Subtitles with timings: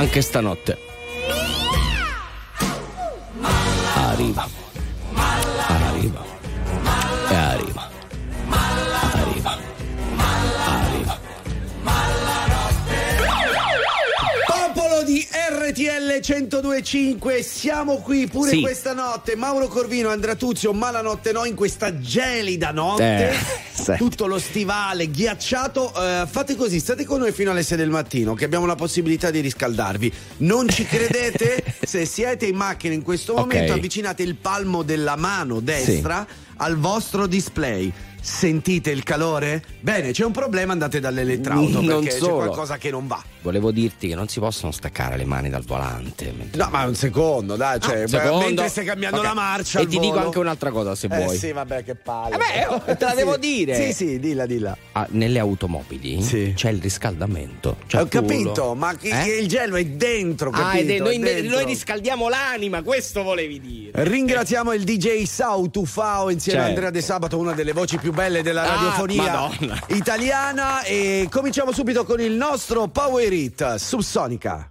[0.00, 0.89] Anche stanotte.
[16.30, 18.60] 1025, siamo qui pure Sì.
[18.60, 19.34] questa notte.
[19.34, 23.30] Mauro Corvino, Andrea Tuzio, malanotte no, in questa gelida notte.
[23.30, 23.34] Eh,
[23.72, 23.94] sì.
[23.96, 25.92] Tutto lo stivale ghiacciato.
[25.92, 29.32] Eh, fate così, state con noi fino alle 6 del mattino, che abbiamo la possibilità
[29.32, 30.12] di riscaldarvi.
[30.38, 31.64] Non ci credete?
[31.84, 36.24] Se siete in macchina in questo momento, avvicinate il palmo della mano destra
[36.58, 37.92] al vostro display.
[38.22, 39.62] Sentite il calore?
[39.80, 42.34] Bene, c'è un problema, andate dall'elettrauto Non perché c'è solo.
[42.36, 43.22] qualcosa che non va.
[43.42, 46.32] Volevo dirti che non si possono staccare le mani dal volante.
[46.36, 48.44] mentre- No, ma un secondo, dai, cioè, Ah, secondo.
[48.46, 49.24] mentre stai cambiando Ok.
[49.24, 49.80] la marcia.
[49.80, 50.24] E ti dico volo.
[50.26, 51.36] anche un'altra cosa se Eh vuoi.
[51.38, 52.34] sì, vabbè, che palle.
[52.34, 53.74] Eh beh, oh, te la devo dire.
[53.74, 54.76] Sì, sì, dilla, dilla.
[54.92, 56.52] Ah, nelle automobili Sì.
[56.54, 57.78] c'è il riscaldamento.
[57.86, 59.38] Cioè Ho tu capito, ma Eh?
[59.40, 60.92] il gelo è dentro, capito?
[60.92, 61.56] Ah, è- noi, È dentro.
[61.56, 64.04] noi riscaldiamo l'anima, questo volevi dire.
[64.04, 66.74] Ringraziamo il DJ Sau Tufao insieme a Certo.
[66.80, 69.78] Andrea De Sabato, una delle voci più belle della Ah, radiofonia Madonna.
[69.88, 70.82] italiana.
[70.82, 74.70] E cominciamo subito con il nostro Power Hit Subsonica.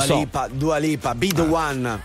[0.00, 0.14] Dua Eh, so.
[0.18, 2.00] Lipa, Dua Lipa, Be the One.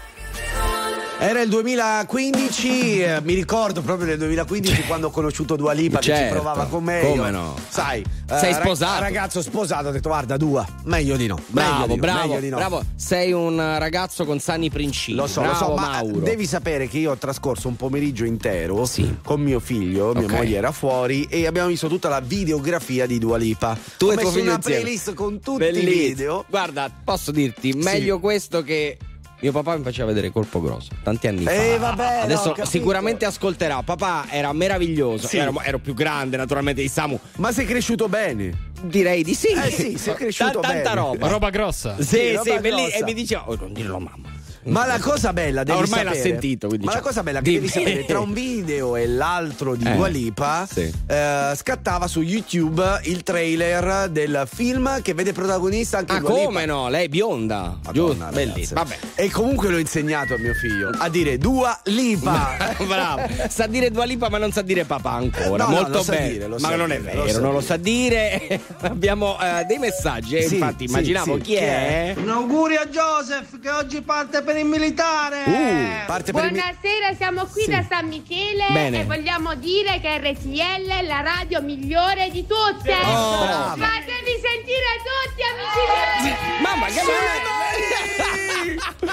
[1.17, 6.03] Era il 2015, eh, mi ricordo proprio del 2015 quando ho conosciuto Dua Lipa che
[6.03, 6.99] ci Certo, provava con me.
[7.01, 7.55] come io, no.
[7.69, 8.99] Sai, Sei ra- sposato.
[9.01, 11.35] ragazzo sposato, ho detto guarda Dua, meglio di no.
[11.51, 12.57] meglio Bravo, di no, bravo, meglio di no.
[12.57, 12.83] bravo.
[13.05, 15.15] Sei un ragazzo con sani principi.
[15.15, 16.19] Lo so, bravo, lo so, ma Mauro.
[16.21, 19.17] devi sapere che io ho trascorso un pomeriggio intero Sì.
[19.23, 20.31] con mio figlio, mia Ok.
[20.31, 23.77] moglie era fuori e abbiamo visto tutta la videografia di Dua Lipa.
[23.97, 24.81] Tu ho e messo una insieme.
[24.81, 25.91] playlist con tutti Bellissimo.
[25.91, 26.45] i video.
[26.49, 28.97] Guarda, posso dirti, meglio questo che
[29.39, 31.51] mio papà mi faceva vedere Colpo Grosso tanti anni fa.
[31.51, 32.65] Eh, vabbè, no, Adesso capito.
[32.65, 33.83] sicuramente ascolterà.
[33.83, 35.27] Papà era meraviglioso.
[35.27, 35.37] Sì.
[35.37, 37.19] Ero, ero più grande, naturalmente, di Samu.
[37.35, 38.64] Ma sei cresciuto bene.
[38.81, 39.47] Direi di sì.
[39.47, 40.95] Eh sì, sei cresciuto Ta- Tanta bene.
[40.95, 41.27] roba.
[41.27, 41.95] Roba grossa.
[41.97, 42.97] Sì, Sì, sì, roba belli- grossa.
[42.97, 44.33] e mi diceva, oh, non dirlo a mamma.
[44.65, 47.13] Ma la cosa bella devi Ah, ormai l'ha sapere- sentito, quindi Ma la diciamo.
[47.13, 47.59] cosa bella che Dimmi.
[47.59, 50.91] devi sapere tra un video e l'altro di Eh, Dua Lipa sì.
[51.07, 56.43] eh, scattava su YouTube il trailer del film che vede protagonista anche Ah, Dua Lipa.
[56.45, 56.89] come no?
[56.89, 57.77] Lei è bionda.
[57.83, 58.29] Madonna.
[58.31, 58.81] Bellissimo.
[58.81, 58.97] Vabbè.
[59.15, 62.57] E comunque l'ho insegnato a mio figlio a dire Dua Lipa.
[62.85, 65.63] Bravo, sa dire Dua Lipa ma non sa dire papà ancora.
[65.65, 66.29] No, no, Molto lo sa bene.
[66.31, 68.59] dire, lo ma non è dire, lo vero, sa non lo sa dire.
[68.81, 71.41] Abbiamo eh, dei messaggi, eh, Sì, infatti sì, immaginavo sì.
[71.41, 72.13] chi, Chi è.
[72.17, 75.43] Un augurio a Joseph che oggi parte per il militare.
[75.45, 77.69] Uh, parte per il mi- Buonasera, siamo qui Sì.
[77.71, 79.01] da San Michele Bene.
[79.01, 82.93] e vogliamo dire che RTL è la radio migliore di tutte.
[82.93, 83.75] Oh.
[83.75, 85.81] Fatevi sentire tutti, amici
[86.21, 86.61] miei.
[86.61, 87.53] Mamma che bello!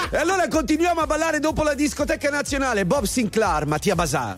[0.11, 2.85] E allora continuiamo a ballare dopo la discoteca nazionale.
[2.85, 4.37] Bob Sinclair, Mattia Bazar.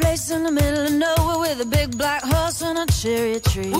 [0.00, 3.72] Place in the middle of nowhere with a big black horse and a cherry tree.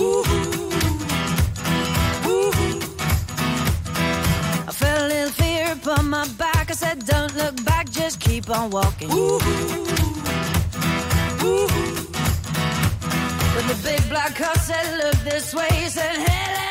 [4.67, 6.69] I felt a little fear upon my back.
[6.69, 9.09] I said, Don't look back, just keep on walking.
[13.55, 15.67] But the big black horse said, Look this way.
[15.71, 16.70] He said, Hey,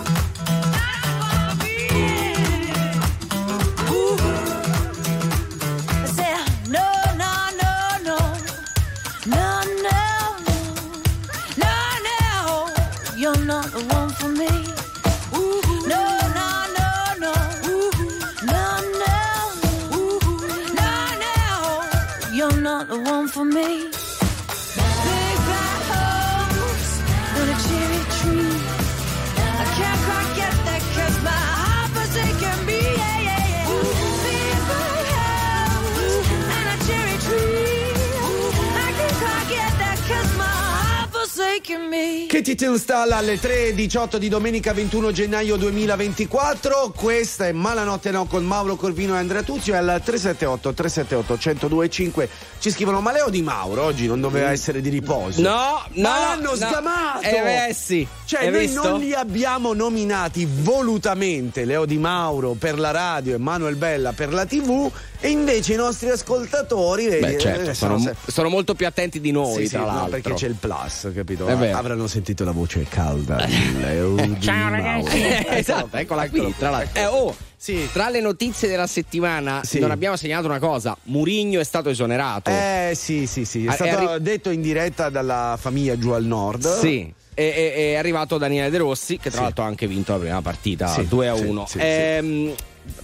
[42.41, 46.91] Katie Tunstall alle 3.18 di domenica 21 gennaio 2024.
[46.95, 49.75] Questa è Malanotte No con Mauro Corvino e Andrea Tuzio.
[49.75, 54.81] E al 378 378 1025 ci scrivono: Ma Leo Di Mauro oggi non doveva essere
[54.81, 55.39] di riposo.
[55.39, 56.01] No, no.
[56.01, 56.55] Ma l'hanno no.
[56.55, 57.21] sgamato!
[57.21, 58.07] Eh, beh, sì.
[58.25, 58.89] Cioè, Hai noi visto?
[58.89, 64.33] non li abbiamo nominati volutamente Leo Di Mauro per la radio e Manuel Bella per
[64.33, 64.89] la TV,
[65.21, 69.21] e invece i nostri ascoltatori vedi, Beh, certo, eh, sono, se- sono molto più attenti
[69.21, 70.09] di noi, sì, sì, tra no, l'altro.
[70.09, 71.45] perché c'è il plus, capito?
[71.47, 71.69] È.
[71.69, 75.21] Avranno sentito la voce calda di Leo Di Ciao, ragazzi.
[75.47, 76.53] esatto, eccola qui.
[76.57, 76.99] Tra l'altro.
[77.01, 77.87] Eh, oh, Sì.
[77.93, 79.77] tra le notizie della settimana Sì.
[79.79, 82.49] non abbiamo segnalato una cosa: Murigno è stato esonerato.
[82.49, 86.09] Eh sì, sì, sì, è Ah, è stato arri- detto in diretta dalla famiglia giù
[86.09, 86.67] al nord.
[86.79, 87.13] Sì.
[87.33, 89.43] E- e- È, arrivato Daniele De Rossi, che tra Sì.
[89.43, 91.65] l'altro ha anche vinto la prima partita Sì, 2 a sì, 1.
[91.67, 92.53] sì, Ehm,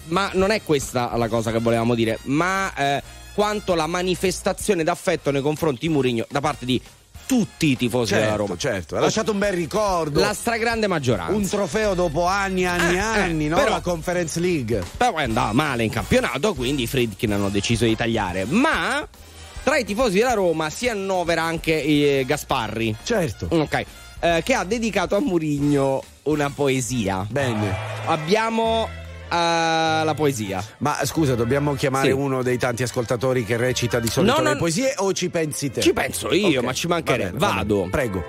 [0.08, 3.04] Ma non è questa la cosa che volevamo dire, ma eh,
[3.34, 6.82] quanto la manifestazione d'affetto nei confronti di Murigno da parte di
[7.26, 8.58] tutti i tifosi della Certo, Roma.
[8.58, 10.22] certo, ha lasciato un bel ricordo.
[10.22, 11.34] La stragrande maggioranza.
[11.36, 13.58] un trofeo dopo anni e anni e Eh, anni, eh, no?
[13.58, 14.82] però- La Conference League.
[14.96, 18.46] Però poi andava male in campionato, quindi i Friedkin hanno deciso di tagliare.
[18.46, 19.06] Ma
[19.62, 22.96] tra i tifosi della Roma si annovera anche eh, Gasparri.
[23.04, 23.48] Certo.
[23.50, 23.84] Ok.
[24.20, 27.26] eh, che ha dedicato a Murigno una poesia.
[27.30, 27.76] Bene.
[28.06, 28.88] Abbiamo
[29.30, 30.64] eh, la poesia.
[30.80, 32.14] Ma scusa, dobbiamo chiamare Sì.
[32.14, 35.82] uno dei tanti ascoltatori che recita di solito No, le poesie o ci pensi te?
[35.82, 37.38] Ci penso io, Ok, ma ci va mancherebbe.
[37.38, 37.54] va.
[37.56, 37.88] Vado.
[37.92, 38.24] Prego.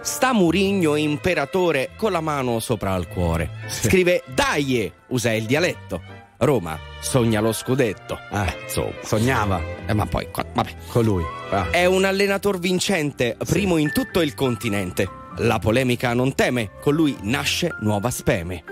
[0.00, 3.50] Sta Murigno imperatore con la mano sopra al cuore.
[3.68, 6.02] Scrive Dai, usa il dialetto.
[6.38, 8.18] Roma sogna lo scudetto.
[8.32, 8.46] Ah.
[8.46, 8.90] Eh, insomma.
[9.04, 10.70] Sognava Eh, ma poi, vabbè.
[10.88, 11.22] con lui.
[11.50, 11.70] Ah.
[11.70, 15.08] È un allenatore vincente, primo in tutto il continente.
[15.38, 18.64] La polemica non teme, con lui nasce nuova speme.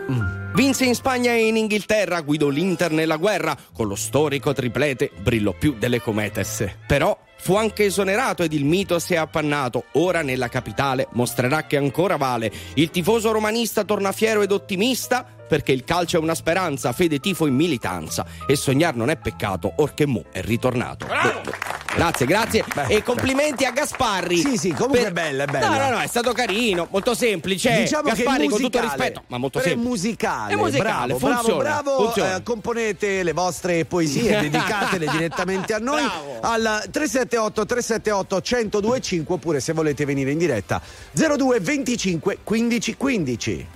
[0.55, 5.55] Vinse in Spagna e in Inghilterra, guidò l'Inter nella guerra, con lo storico triplete brillò
[5.59, 6.45] più delle comete.
[6.87, 9.85] Però fu anche esonerato ed il mito si è appannato.
[9.93, 12.53] Ora nella capitale mostrerà che ancora vale.
[12.75, 17.45] Il tifoso romanista torna fiero ed ottimista perché il calcio è una speranza, fede, tifo
[17.45, 18.25] e militanza.
[18.47, 21.09] E sognare non è peccato, orché mo è ritornato.
[21.93, 22.65] Grazie, grazie.
[22.87, 24.39] e complimenti a Gasparri.
[24.39, 25.69] Sì, sì, comunque è bella, è bella.
[25.69, 27.81] No, no, no, è stato carino, molto semplice.
[27.81, 29.91] Diciamo Gasparri che è con tutto rispetto, ma molto però è semplice.
[29.91, 30.53] musicale.
[30.53, 32.05] È musicale, bravo, funziona, bravo, bravo.
[32.05, 32.37] funziona.
[32.37, 36.39] Eh, componete le vostre poesie, dedicatele direttamente a noi Bravo.
[36.43, 43.67] al 378 378 1025 oppure se volete venire in diretta 02 25 15 15.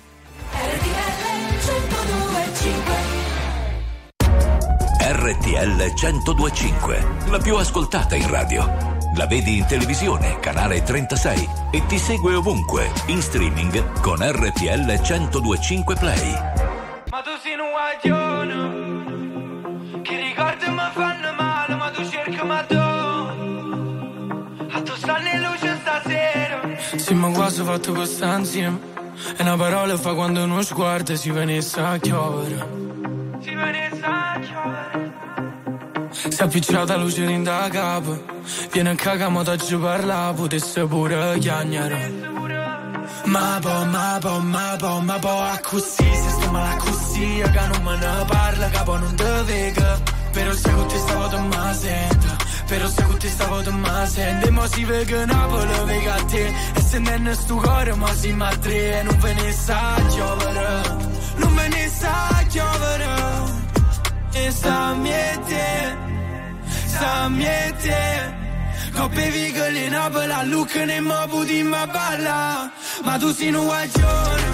[5.24, 8.66] RTL 1025, la più ascoltata in radio.
[9.16, 15.94] La vedi in televisione, canale 36 e ti segue ovunque, in streaming con RTL 1025
[15.94, 16.30] Play.
[17.10, 22.76] Ma tu sei un guaglione Che ricordi mi fanno male Ma tu cerchi ma tu
[22.76, 23.32] A
[24.82, 26.60] tu stanno in luce stasera
[26.96, 28.78] Sì, ma quasi fatto questa insieme.
[29.38, 32.82] E una parola fa quando uno sguardo si venisse a chiovere.
[33.44, 35.12] Si venisse a chiovere
[36.08, 38.24] Si è appicciata luce in da capo.
[38.72, 42.10] Viene a cagamo da giù parla, potesse pure chiagnare.
[43.24, 47.66] Ma po, ma po, ma po, ma po, a così, se sto male così, che
[47.66, 50.00] non me ne parla, capo non te vega.
[50.32, 54.06] Però se con te stavo te ma sento, però se con te stavo te ma
[54.06, 57.94] sento, e mo si vega Napoli, vega a te, e se non è sto cuore,
[57.94, 60.82] ma si ma tre, e non ve ne sa chiovere,
[61.36, 63.06] non ve ne sa chiovere,
[64.32, 65.96] e sta miete,
[66.86, 68.42] sta miete.
[68.94, 72.70] Coppe vigole Napoli, a Lucca ne mo putimma balla.
[73.02, 74.53] Ma tu sei un guaglione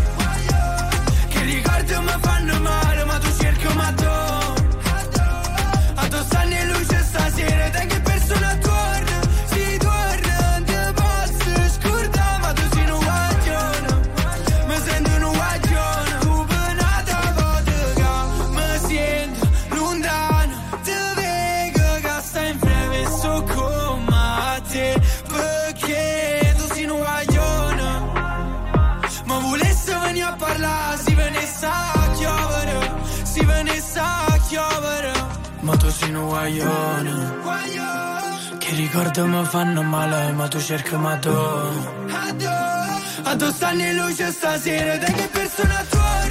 [3.21, 4.40] tu cerchio matto
[36.41, 37.13] guaglioni
[38.57, 41.29] Che ricordo mi fanno male ma tu cerchi ma tu
[43.23, 46.30] Addosso anni luce stasera dai che persona tua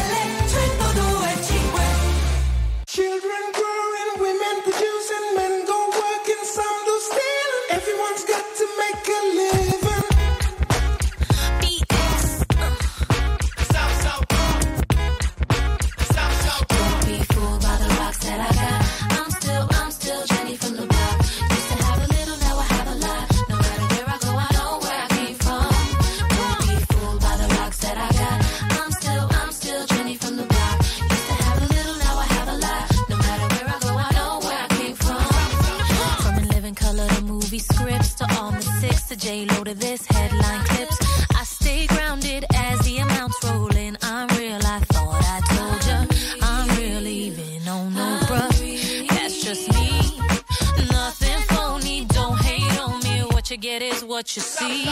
[54.37, 54.90] you see.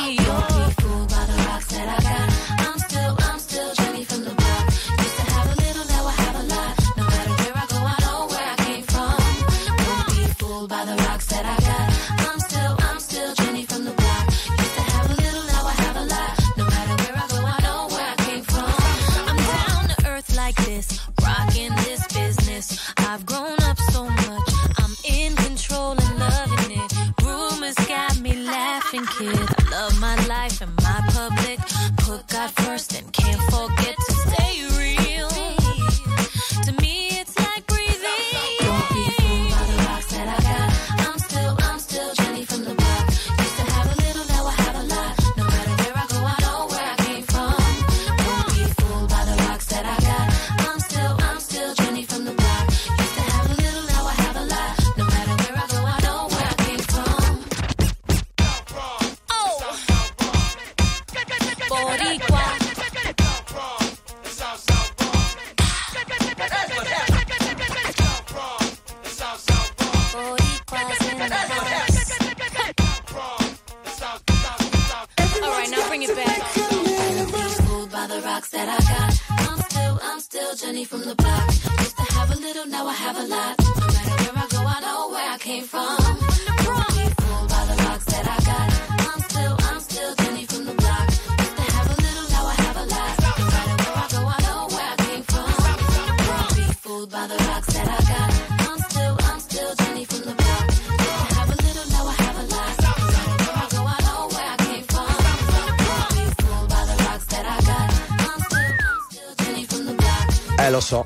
[110.70, 111.04] Eh, lo so.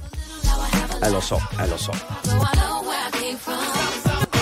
[1.02, 1.94] Eh, lo so, eh, lo so.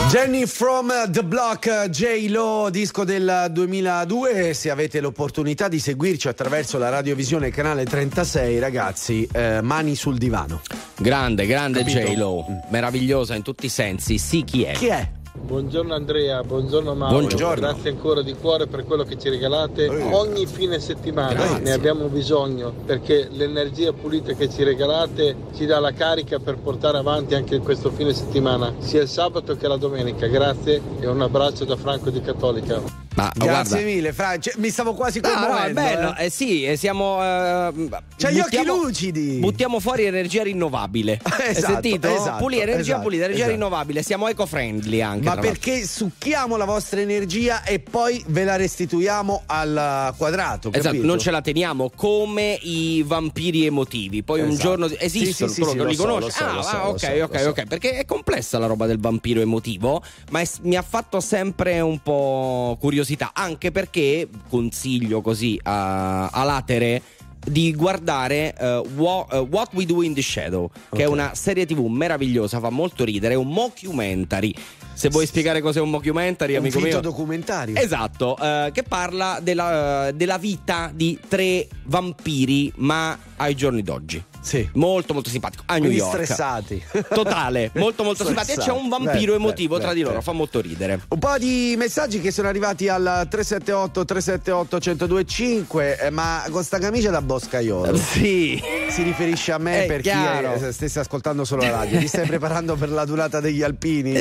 [0.10, 4.56] Jenny from the Block, J-Lo, disco del 2002.
[4.56, 10.62] Se avete l'opportunità di seguirci attraverso la radiovisione canale 36, ragazzi, eh, mani sul divano.
[10.98, 12.00] Grande, grande Capito?
[12.00, 12.56] J-Lo, mm.
[12.70, 14.18] meravigliosa in tutti i sensi.
[14.18, 14.72] Sì, chi è?
[14.72, 15.08] Chi è?
[15.34, 17.20] Buongiorno Andrea, buongiorno Mauro.
[17.20, 17.62] Buongiorno.
[17.62, 20.12] Grazie ancora di cuore per quello che ci regalate eh.
[20.12, 21.34] ogni fine settimana.
[21.34, 21.60] Grazie.
[21.60, 26.98] Ne abbiamo bisogno perché l'energia pulita che ci regalate ci dà la carica per portare
[26.98, 30.28] avanti anche questo fine settimana, sia il sabato che la domenica.
[30.28, 32.82] Grazie e un abbraccio da Franco di Cattolica.
[33.14, 33.76] Grazie guarda.
[33.82, 34.38] mille, Fra.
[34.40, 35.74] cioè, mi stavo quasi No, no, è commuovendo.
[35.82, 36.26] bello, eh.
[36.26, 37.22] eh sì, eh, siamo.
[37.22, 39.38] eh, C'hai gli occhi lucidi.
[39.40, 41.20] Buttiamo fuori energia rinnovabile.
[41.24, 42.08] Hai Esatto, sentito?
[42.08, 43.58] esatto, Pulire, energia esatto, pulita, energia esatto.
[43.58, 44.04] rinnovabile.
[44.04, 45.26] Siamo eco-friendly anche.
[45.26, 45.60] Ma tra l'altro.
[45.62, 50.70] perché succhiamo la vostra energia e poi ve la restituiamo al quadrato.
[50.72, 51.06] Esatto, capito?
[51.06, 54.24] non ce la teniamo come i vampiri emotivi.
[54.24, 54.68] Poi un Esatto.
[54.68, 56.32] giorno esistono, Sì, sì, sì, lo li so, conosci.
[56.32, 57.66] so, ah, so, ah, ok, ok, ok.
[57.68, 62.00] Perché è complessa la roba del vampiro emotivo, ma è- mi ha fatto sempre un
[62.02, 63.32] po' curiosità.
[63.34, 67.02] Anche perché consiglio così a, a latere
[67.44, 72.60] di guardare eh, What We Do in the Shadow, che è una serie TV meravigliosa,
[72.60, 74.54] fa molto ridere, è un mockumentary.
[74.94, 77.10] Se vuoi spiegare cos'è un mockumentary, È un amico finto mio.
[77.10, 77.76] documentario.
[77.76, 84.24] Esatto, eh, che parla della, della vita di tre vampiri, ma ai giorni d'oggi.
[84.42, 84.68] Sì.
[84.74, 85.64] Molto molto simpatico.
[85.68, 86.14] A New Quindi York.
[86.24, 86.84] stressati.
[87.10, 88.60] Totale, molto molto simpatico.
[88.60, 91.00] E c'è un vampiro Beh, emotivo beh, tra beh, di loro, fa molto ridere.
[91.10, 96.80] Un po' di messaggi che sono arrivati al 378 378 1025 eh, ma con sta
[96.80, 98.62] camicia da boscaiolo Sì.
[98.90, 100.54] si riferisce a me È per chiaro.
[100.58, 104.14] chi è- stesse ascoltando solo la radio ti stai preparando per la durata degli alpini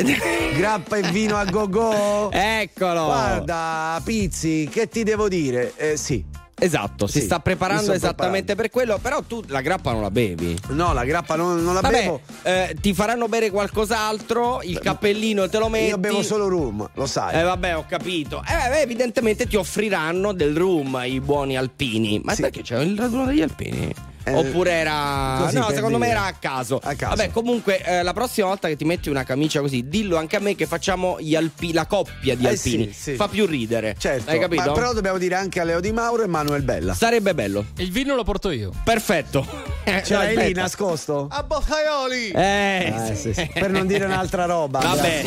[0.55, 3.05] grappa e vino a go go Eccolo.
[3.07, 6.25] guarda Pizzi che ti devo dire eh, sì
[6.63, 10.59] Esatto, si Sì, sta preparando esattamente per quello, però tu la grappa non la bevi.
[10.69, 15.49] no la grappa non, non la Vabbè, bevo eh, ti faranno bere qualcos'altro, il cappellino
[15.49, 15.89] te lo metti.
[15.89, 18.43] io bevo solo rum lo sai Eh vabbè, ho capito.
[18.47, 22.21] Eh, evidentemente ti offriranno del rum i buoni alpini.
[22.23, 22.43] Ma Sì.
[22.43, 23.93] perché c'è il raduno degli alpini?
[24.23, 25.39] Eh, Oppure era.
[25.45, 26.19] così no, secondo me dire.
[26.19, 26.79] era a caso.
[26.83, 27.15] A caso.
[27.17, 30.41] Vabbè, comunque, eh, la prossima volta che ti metti una camicia così, dillo anche a
[30.41, 32.93] me che facciamo gli alpi- la coppia di Eh, alpini.
[32.93, 33.15] sì, sì.
[33.15, 33.95] Fa più ridere.
[33.99, 34.63] certo Hai capito?
[34.63, 37.65] ma però dobbiamo dire anche a Leo Di Mauro e Manuel Bella Sarebbe bello.
[37.77, 38.71] Il vino lo porto io.
[38.85, 39.47] Perfetto.
[39.85, 41.27] Ce l'hai lì nascosto?
[41.31, 42.31] A Boccaioli!
[42.31, 43.33] Eh, Eh, sì.
[43.33, 43.51] sì, sì.
[43.55, 45.25] per non dire un'altra roba Vabbè.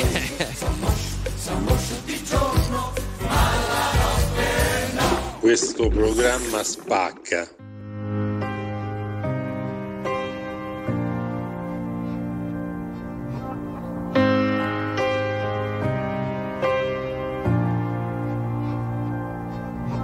[5.39, 7.47] Questo programma spacca.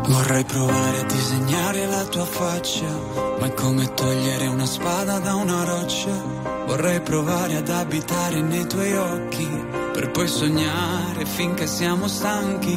[0.09, 2.89] Vorrei provare a disegnare la tua faccia,
[3.39, 6.09] ma è come togliere una spada da una roccia.
[6.65, 9.47] Vorrei provare ad abitare nei tuoi occhi,
[9.93, 12.75] per poi sognare finché siamo stanchi.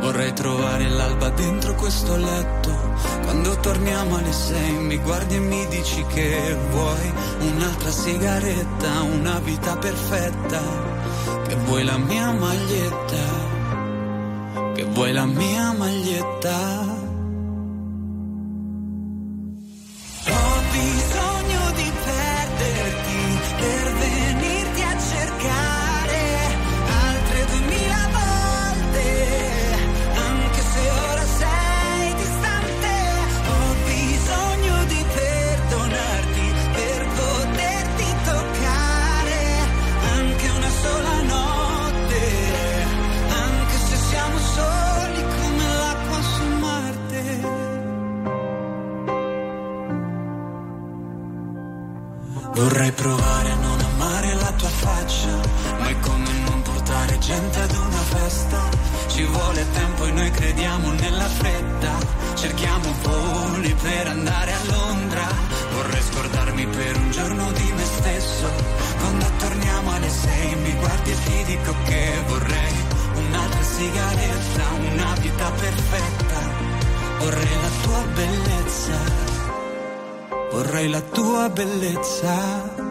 [0.00, 2.76] Vorrei trovare l'alba dentro questo letto,
[3.22, 9.76] quando torniamo alle sei mi guardi e mi dici che vuoi un'altra sigaretta, una vita
[9.76, 10.60] perfetta,
[11.46, 13.41] che vuoi la mia maglietta
[14.74, 15.72] che vuoi la mia
[52.54, 55.40] Vorrei provare a non amare la tua faccia,
[55.78, 58.68] ma è come non portare gente ad una festa.
[59.08, 61.92] Ci vuole tempo e noi crediamo nella fretta.
[62.34, 65.26] Cerchiamo voli per andare a Londra.
[65.72, 68.46] Vorrei scordarmi per un giorno di me stesso.
[68.98, 72.74] Quando torniamo alle sei mi guardi e ti dico che vorrei
[73.14, 76.40] un'altra sigaretta, una vita perfetta.
[77.18, 79.41] Vorrei la tua bellezza
[80.52, 82.81] vorrei la tua bellezza.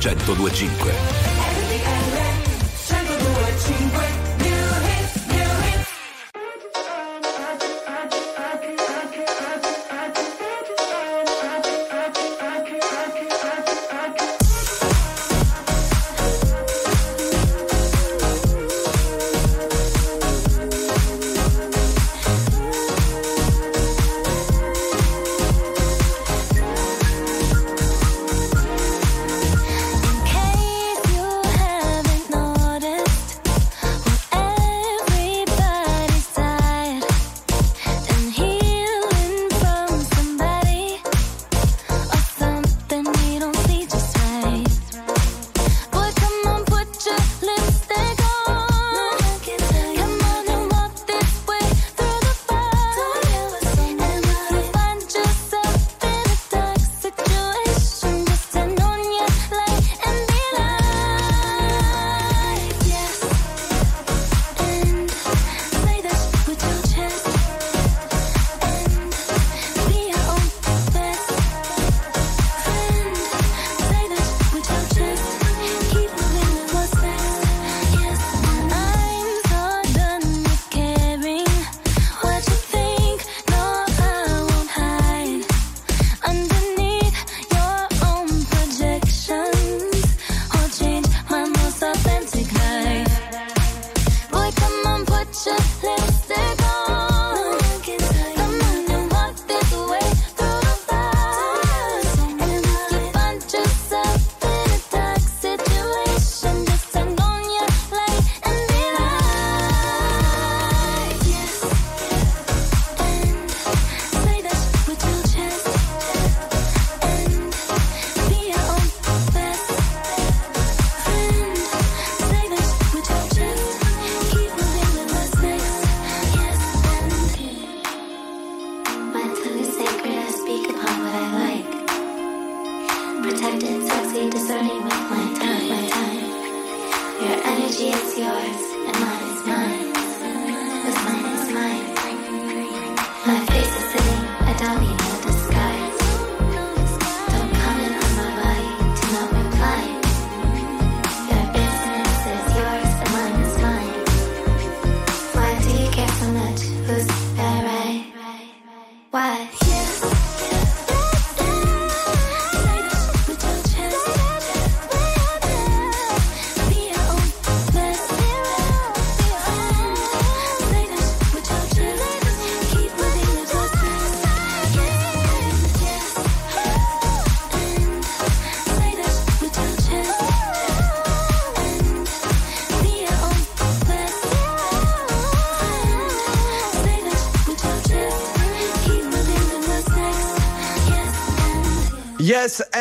[0.00, 1.07] 1025.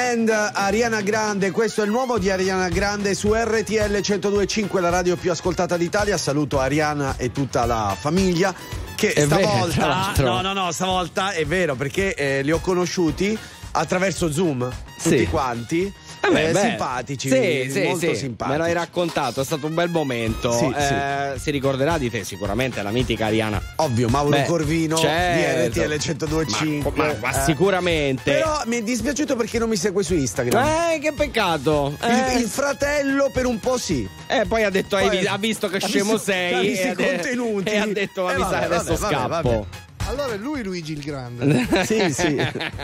[0.08, 4.80] Yes and uh, Ariana Grande, questo è il nuovo di Ariana Grande su RTL 1025,
[4.80, 6.18] la radio più ascoltata d'Italia.
[6.18, 8.54] Saluto Ariana e tutta la famiglia
[8.96, 10.26] che È vero, stavolta l'altro.
[10.26, 13.38] no, no, no, stavolta è vero perché eh, li ho conosciuti
[13.72, 14.70] attraverso Zoom
[15.02, 15.28] tutti Sì.
[15.28, 15.94] quanti.
[16.28, 18.58] Vabbè, eh, beh, simpatici, sì, sì, molto sì, simpatici.
[18.58, 20.52] Me l'hai raccontato, è stato un bel momento.
[20.52, 23.62] Sì, Eh, Si ricorderà di te sicuramente la mitica Ariana.
[23.78, 25.70] Ovvio, Mauro Beh, Corvino certo.
[25.70, 26.92] di RTL 1025.
[26.96, 27.44] Ma- ma- ma Eh.
[27.46, 28.32] sicuramente.
[28.32, 30.66] Però mi è dispiaciuto perché non mi segue su Instagram.
[30.94, 31.96] Eh, che peccato.
[32.02, 32.36] Eh.
[32.36, 34.08] Il, il fratello per un po' sì.
[34.28, 36.54] Eh, poi ha detto, hai Poi- vi- ha visto che ha scemo visto- sei.
[36.54, 37.70] ha visto e i contenuti.
[37.70, 39.68] E ha detto, ma Eh, mi sa, vabbè, adesso vabbè, vabbè, scappo.
[40.08, 41.68] Allora è lui Luigi il Grande.
[41.86, 42.38] Sì, sì.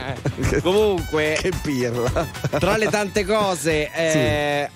[0.61, 2.28] Comunque, che pirla.
[2.59, 4.69] tra le tante cose, eh,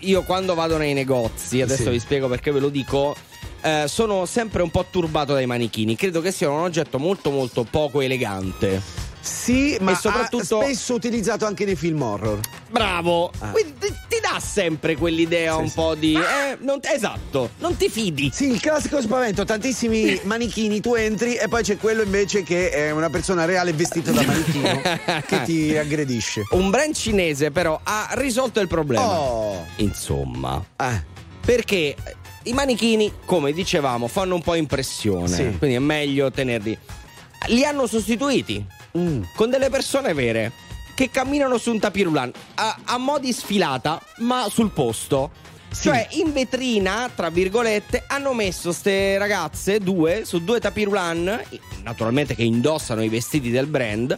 [0.00, 1.90] io quando vado nei negozi, adesso Sì.
[1.90, 3.16] vi spiego perché ve lo dico.
[3.62, 5.96] eh, sono sempre un po' turbato dai manichini.
[5.96, 8.82] Credo che sia un oggetto molto, molto poco elegante.
[9.24, 12.40] Sì, ma E soprattutto- spesso utilizzato anche nei film horror.
[12.70, 13.30] Bravo!
[13.38, 13.48] Ah.
[13.48, 15.74] Quindi ti, dà sempre quell'idea Sì, un sì.
[15.74, 16.14] po' di.
[16.14, 18.30] Eh, non- esatto, non ti fidi.
[18.32, 22.90] Sì, il classico spavento, tantissimi manichini, tu entri e poi c'è quello invece che è
[22.90, 24.80] una persona reale vestita da manichino
[25.26, 26.42] che ti aggredisce.
[26.50, 29.08] Un brand cinese, però, ha risolto il problema.
[29.08, 31.02] Oh, Insomma, eh,
[31.40, 31.94] perché
[32.42, 35.28] i manichini, come dicevamo, fanno un po' impressione.
[35.28, 35.54] Sì.
[35.58, 36.76] Quindi è meglio tenerli.
[37.48, 38.64] Li hanno sostituiti
[38.96, 40.52] mm, con delle persone vere
[40.94, 45.42] che camminano su un tapirulan a, a mo' di sfilata, ma sul posto.
[45.74, 51.42] Cioè, in vetrina, tra virgolette, hanno messo ste ragazze, due, su due tapirulan,
[51.82, 54.16] naturalmente che indossano i vestiti del brand,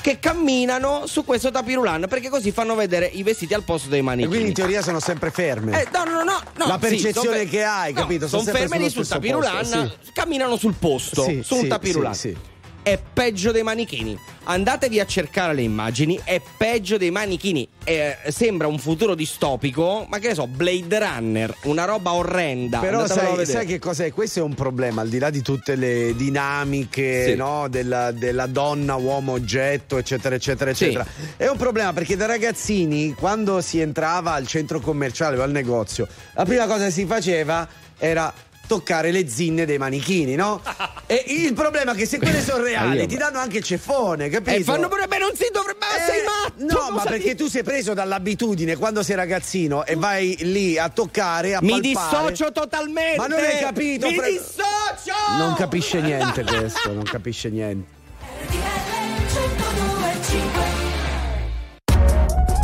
[0.00, 4.02] che camminano su questo tapirulan, perché così fanno vedere i vestiti al posto dei E
[4.02, 4.28] manichini.
[4.32, 5.82] quindi in teoria sono sempre ferme.
[5.82, 8.28] Eh, no, no, no, no, La sì, percezione fe- che hai, no, capito?
[8.28, 10.12] Sono sempre ferme lì sul tapirulan, posto, sì.
[10.12, 12.14] camminano sul posto, Sì, su un sì, tapirulan.
[12.14, 12.36] sì, sì.
[12.84, 14.18] È peggio dei manichini.
[14.44, 17.68] Andatevi a cercare le immagini, è peggio dei manichini.
[17.84, 22.80] Eh, sembra un futuro distopico, ma che ne so, Blade Runner, una roba orrenda.
[22.80, 24.10] Però sai, sai che cos'è?
[24.10, 27.34] Questo è un problema, al di là di tutte le dinamiche Sì.
[27.36, 30.86] no, della, della donna, uomo, oggetto, eccetera, eccetera, Sì.
[30.86, 31.06] eccetera.
[31.36, 36.08] È un problema perché da ragazzini, quando si entrava al centro commerciale o al negozio,
[36.34, 38.32] la prima cosa che si faceva era
[38.72, 40.62] toccare le zinne dei manichini, no?
[41.06, 44.30] e il problema è che se quelle sono Ah, reali ti danno anche il ceffone,
[44.30, 44.56] capito?
[44.56, 46.78] E fanno pure, beh, non si dovrebbe, ma sei matto!
[46.80, 50.88] No, ma cosa perché tu sei preso dall'abitudine quando sei ragazzino e vai lì a
[50.88, 52.30] toccare, a Mi palpare.
[52.32, 53.16] dissocio totalmente!
[53.18, 54.08] Ma non hai capito?
[54.08, 55.12] Mi pre- dissocio!
[55.36, 58.00] Non capisce niente questo, non capisce niente.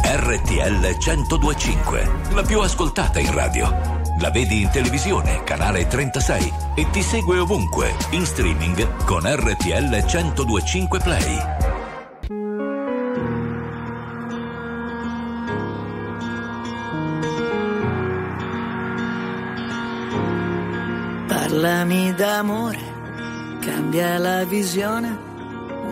[0.04, 3.97] RTL 1025, la più ascoltata in radio.
[4.20, 10.04] La vedi in televisione, canale 36 e ti segue ovunque, in streaming con RTL
[10.34, 11.38] 1025 Play.
[21.28, 22.78] Parlami d'amore,
[23.60, 25.16] cambia la visione.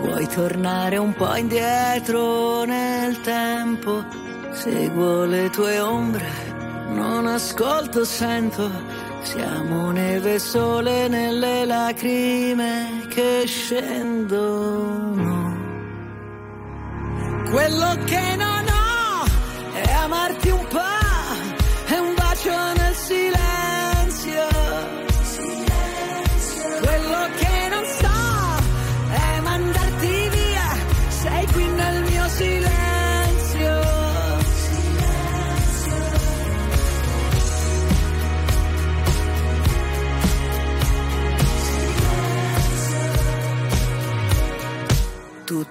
[0.00, 4.04] Vuoi tornare un po' indietro nel tempo?
[4.50, 6.55] Seguo le tue ombre,
[6.96, 8.70] non ascolto, sento.
[9.22, 15.34] Siamo neve sole nelle lacrime che scendono.
[17.50, 19.24] Quello che non ho
[19.72, 21.05] è amarti un po',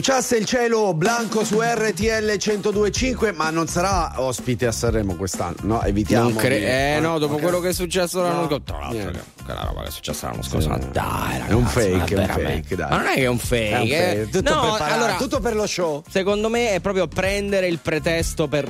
[0.00, 5.82] Bruciasse il cielo Blanco su RTL 1025, ma non sarà ospite a Sanremo quest'anno, no?
[5.82, 6.34] Evitiamo.
[6.36, 7.40] Cre- di- eh no, dopo ok.
[7.42, 8.62] quello che è successo l'anno No, scorso.
[8.64, 10.68] Tra l'altro, quella roba che è successa l'anno scorso.
[10.70, 12.88] Ma dai, ragazzi, È un ma fake, è un fake, dai.
[12.88, 14.16] Ma non è che è un fake, È un eh.
[14.24, 16.02] fake, tutto no, allora, tutto per lo show.
[16.08, 18.66] Secondo me è proprio prendere il pretesto per.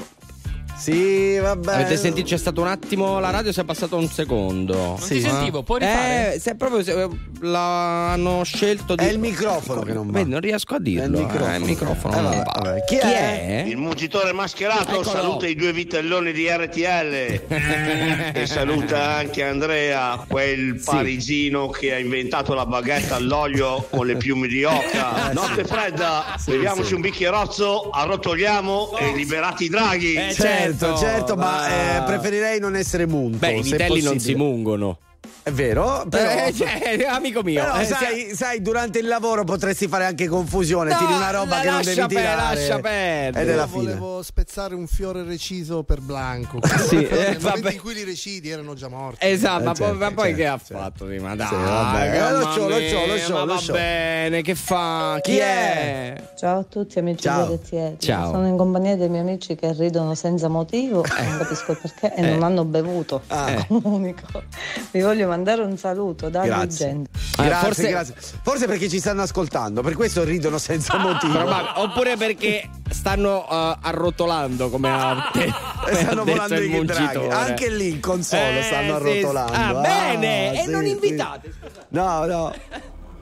[0.80, 1.74] Sì, vabbè.
[1.74, 2.26] Avete sentito?
[2.28, 3.18] C'è stato un attimo.
[3.20, 4.74] La radio si è passato un secondo.
[4.74, 6.34] Non ti sentivo, puoi rifare?
[6.34, 7.08] Eh, se proprio se,
[7.40, 9.04] l'hanno scelto di.
[9.04, 10.12] È il microfono che non va.
[10.18, 11.02] Vedi, non riesco a dirlo.
[11.18, 11.52] È il microfono.
[11.52, 12.60] eh, il microfono Eh, non vabbè, va.
[12.62, 12.84] vabbè.
[12.84, 13.64] Chi è?
[13.66, 15.02] Il mungitore mascherato Eccolo.
[15.04, 17.42] saluta i due vitelloni di RTL
[18.34, 24.46] e saluta anche Andrea, quel parigino che ha inventato la baguette all'olio con le piume
[24.48, 25.30] di oca.
[25.34, 26.94] Notte fredda, Sì, beviamoci sì.
[26.94, 30.14] un bicchierozzo, arrotogliamo e liberati i draghi.
[30.14, 33.38] Eh, certo, certo, ma ma- eh, preferirei non essere munto.
[33.38, 34.98] Beh, i vitelli non si mungono.
[35.42, 36.46] È vero, però.
[36.46, 37.62] Eh, cioè, amico mio.
[37.62, 40.90] Però, eh, sai, sai, durante il lavoro potresti fare anche confusione.
[40.92, 42.36] No, tiri una roba la- che non devi per- tirare.
[42.54, 43.44] lascia perdere.
[43.44, 43.82] Ed è la Io fine.
[43.94, 46.58] volevo spezzare un fiore reciso per Blanco.
[46.90, 47.72] Sì, Nel eh, momento vabbè.
[47.72, 49.18] in cui li recidi erano già morti.
[49.26, 50.74] Esatto, Eh, ma, poi- certo, ma poi certo, che ha certo.
[50.82, 51.08] fatto?
[51.08, 53.72] Sì, ma dai, Sì, vabbè, eh, lo so, lo so, lo so, va so.
[53.72, 55.18] bene, che fa?
[55.22, 56.22] Chi, è?
[56.36, 57.46] Ciao a tutti amici Ciao.
[57.46, 57.96] di RTL.
[57.98, 58.30] Ciao.
[58.32, 62.30] Sono in compagnia dei miei amici che ridono senza motivo, non capisco perché, e Eh.
[62.30, 63.22] non hanno bevuto.
[63.28, 63.64] Ah.
[63.68, 64.42] Comunico.
[64.90, 66.86] Vi voglio mandare un saluto da Grazie.
[66.88, 67.10] Agrigento.
[67.38, 68.14] Eh, Grazie, forse- grazie.
[68.42, 71.32] Forse perché ci stanno ascoltando, per questo ridono senza motivo.
[71.32, 71.72] Probabile.
[71.76, 75.52] Oppure perché stanno eh, arrotolando come ha, te-
[75.88, 77.26] E stanno volando i draghi.
[77.28, 79.52] Anche lì in console Eh, stanno sì, arrotolando.
[79.52, 80.90] Ah, bene, e sì, non sì.
[80.90, 81.52] invitate.
[81.90, 82.54] No, no.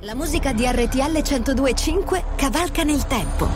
[0.01, 3.49] La musica di RTL 1025 cavalca nel tempo.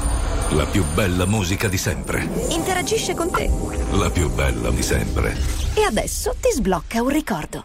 [0.51, 2.29] La più bella musica di sempre.
[2.49, 3.49] Interagisce con te.
[3.93, 5.35] La più bella di sempre.
[5.75, 7.65] E adesso ti sblocca un ricordo.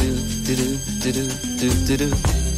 [1.11, 2.50] do do do do do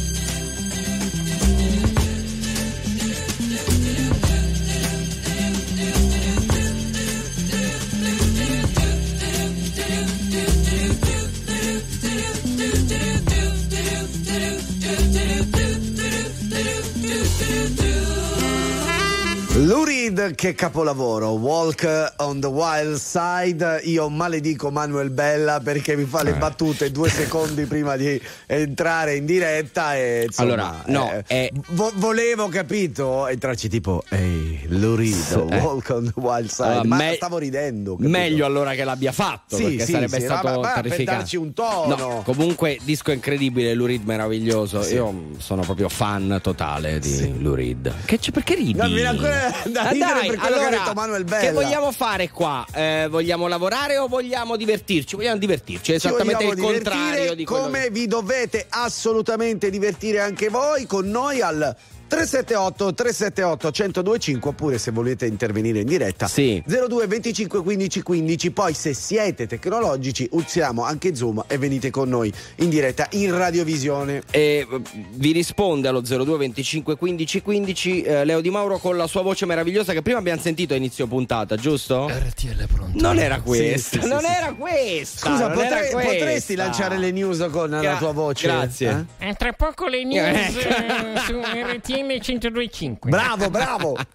[20.44, 23.80] che capolavoro, Walk on the Wild Side.
[23.84, 26.34] Io maledico Manuel Bella perché mi fa le Eh.
[26.34, 29.96] battute due secondi prima di entrare in diretta.
[29.96, 35.60] E, insomma, Allora, no, eh, è- vo- volevo, capito, entrarci tipo, ehi, Lou Reed, Eh.
[35.60, 36.62] Walk on the Wild Side.
[36.68, 37.92] Allora, Ma me- stavo ridendo.
[37.92, 38.10] capito?
[38.10, 41.20] Meglio allora che l'abbia fatto, Sì, perché sì, sarebbe sì, stato ma- ma per terrificante.
[41.20, 41.96] darci un tono.
[41.96, 44.82] No, comunque, disco incredibile, Lou Reed meraviglioso.
[44.82, 44.92] Sì.
[44.92, 47.90] Io sono proprio fan totale di Lou Reed.
[48.04, 48.74] Che c'è, perché ridi?
[48.74, 51.40] No, mi viene ancora da Ah, dai, per quello che ha allora, detto Manuel Bella.
[51.40, 52.66] Che vogliamo fare qua?
[52.72, 55.16] Eh, vogliamo lavorare o vogliamo divertirci?
[55.16, 60.48] Vogliamo divertirci, è esattamente il contrario di quello come che- vi dovete assolutamente divertire anche
[60.48, 61.74] voi con noi al
[62.14, 66.62] 378 378 1025 oppure se volete intervenire in diretta Sì.
[66.64, 72.32] 02 25 15 15 poi se siete tecnologici usiamo anche Zoom e venite con noi
[72.56, 78.40] in diretta in radiovisione E eh, vi risponde allo 02 25 15 15 eh, Leo
[78.40, 82.08] Di Mauro con la sua voce meravigliosa che prima abbiamo sentito a inizio puntata, giusto?
[82.08, 83.00] RTL pronto.
[83.00, 84.32] Non era questa, sì, non sì, sì.
[84.32, 85.28] era questa.
[85.28, 86.12] scusa non era potrei- questa.
[86.12, 89.06] potresti lanciare le news con la Gra- tua voce Grazie.
[89.18, 89.28] Eh?
[89.30, 90.68] E tra poco le news Ecco.
[90.68, 93.10] eh, su RTL 1025.
[93.10, 93.96] bravo bravo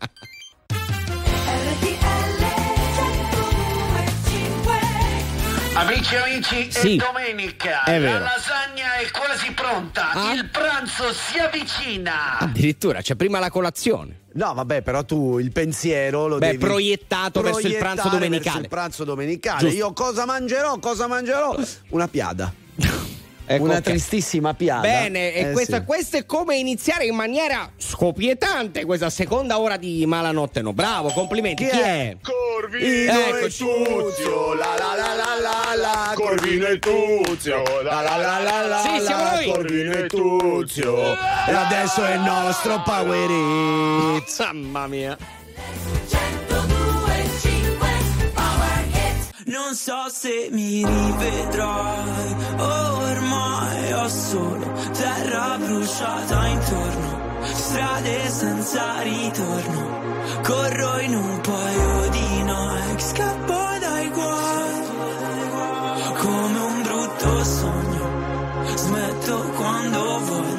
[5.74, 7.84] Amici e amici, Sì, è domenica.
[7.84, 8.00] è.
[8.00, 10.12] La lasagna è quasi pronta.
[10.12, 10.34] Ah.
[10.34, 12.38] Il pranzo si avvicina.
[12.40, 14.18] Addirittura c'è prima la colazione.
[14.34, 18.42] No, vabbè, però tu il pensiero lo Beh, devi proiettato verso il pranzo domenicale.
[18.44, 19.60] verso il pranzo domenicale.
[19.60, 19.76] Giusto.
[19.78, 20.78] Io cosa mangerò?
[20.80, 21.56] Cosa mangerò?
[21.90, 22.52] Una piada.
[23.52, 23.82] Ecco, Una ok.
[23.82, 24.82] tristissima piada.
[24.82, 25.84] Bene, e Eh, questa, sì.
[25.86, 30.72] questo è come iniziare in maniera scopietante questa seconda ora di Malanotte No.
[30.72, 31.64] Bravo, complimenti.
[31.66, 32.10] Chi Chi, è?
[32.10, 32.18] è?
[32.22, 38.18] Corvino Ecco, e Tuzio, la la la la la la, Corvino e Tuzio, la la
[38.18, 39.52] la la la Sì, siamo noi.
[39.52, 41.14] Corvino e Tuzio.
[41.48, 43.30] E adesso è il nostro Power.
[44.38, 45.18] Mamma mia.
[49.50, 61.00] Non so se mi rivedrai, ormai ho solo terra bruciata intorno, strade senza ritorno, corro
[61.00, 64.82] in un paio di Nike, scappo dai guai,
[66.16, 70.59] come un brutto sogno, smetto quando voglio.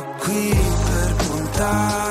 [1.73, 2.10] ah.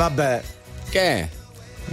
[0.00, 0.42] Vabbè.
[0.88, 1.28] Che?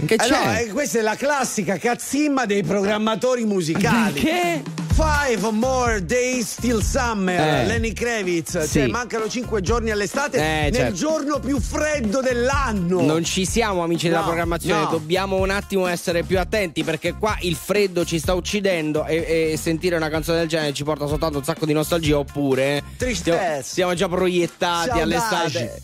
[0.06, 0.44] Che Eh, c'è?
[0.44, 4.20] no, eh, questa è la classica cazzimma dei programmatori musicali.
[4.20, 4.62] Che?
[4.94, 7.66] Five more days till summer, Eh.
[7.66, 8.62] Lenny Kravitz.
[8.62, 8.78] Sì.
[8.80, 10.94] Cioè, mancano cinque giorni all'estate Eh, nel certo.
[10.94, 13.02] giorno più freddo dell'anno.
[13.02, 14.90] Non ci siamo amici della No, programmazione, no.
[14.90, 19.56] dobbiamo un attimo essere più attenti perché qua il freddo ci sta uccidendo e, e
[19.56, 23.62] sentire una canzone del genere ci porta soltanto un sacco di nostalgia oppure Tristezza.
[23.62, 25.02] siamo, già proiettati Saudade.
[25.02, 25.82] all'estate.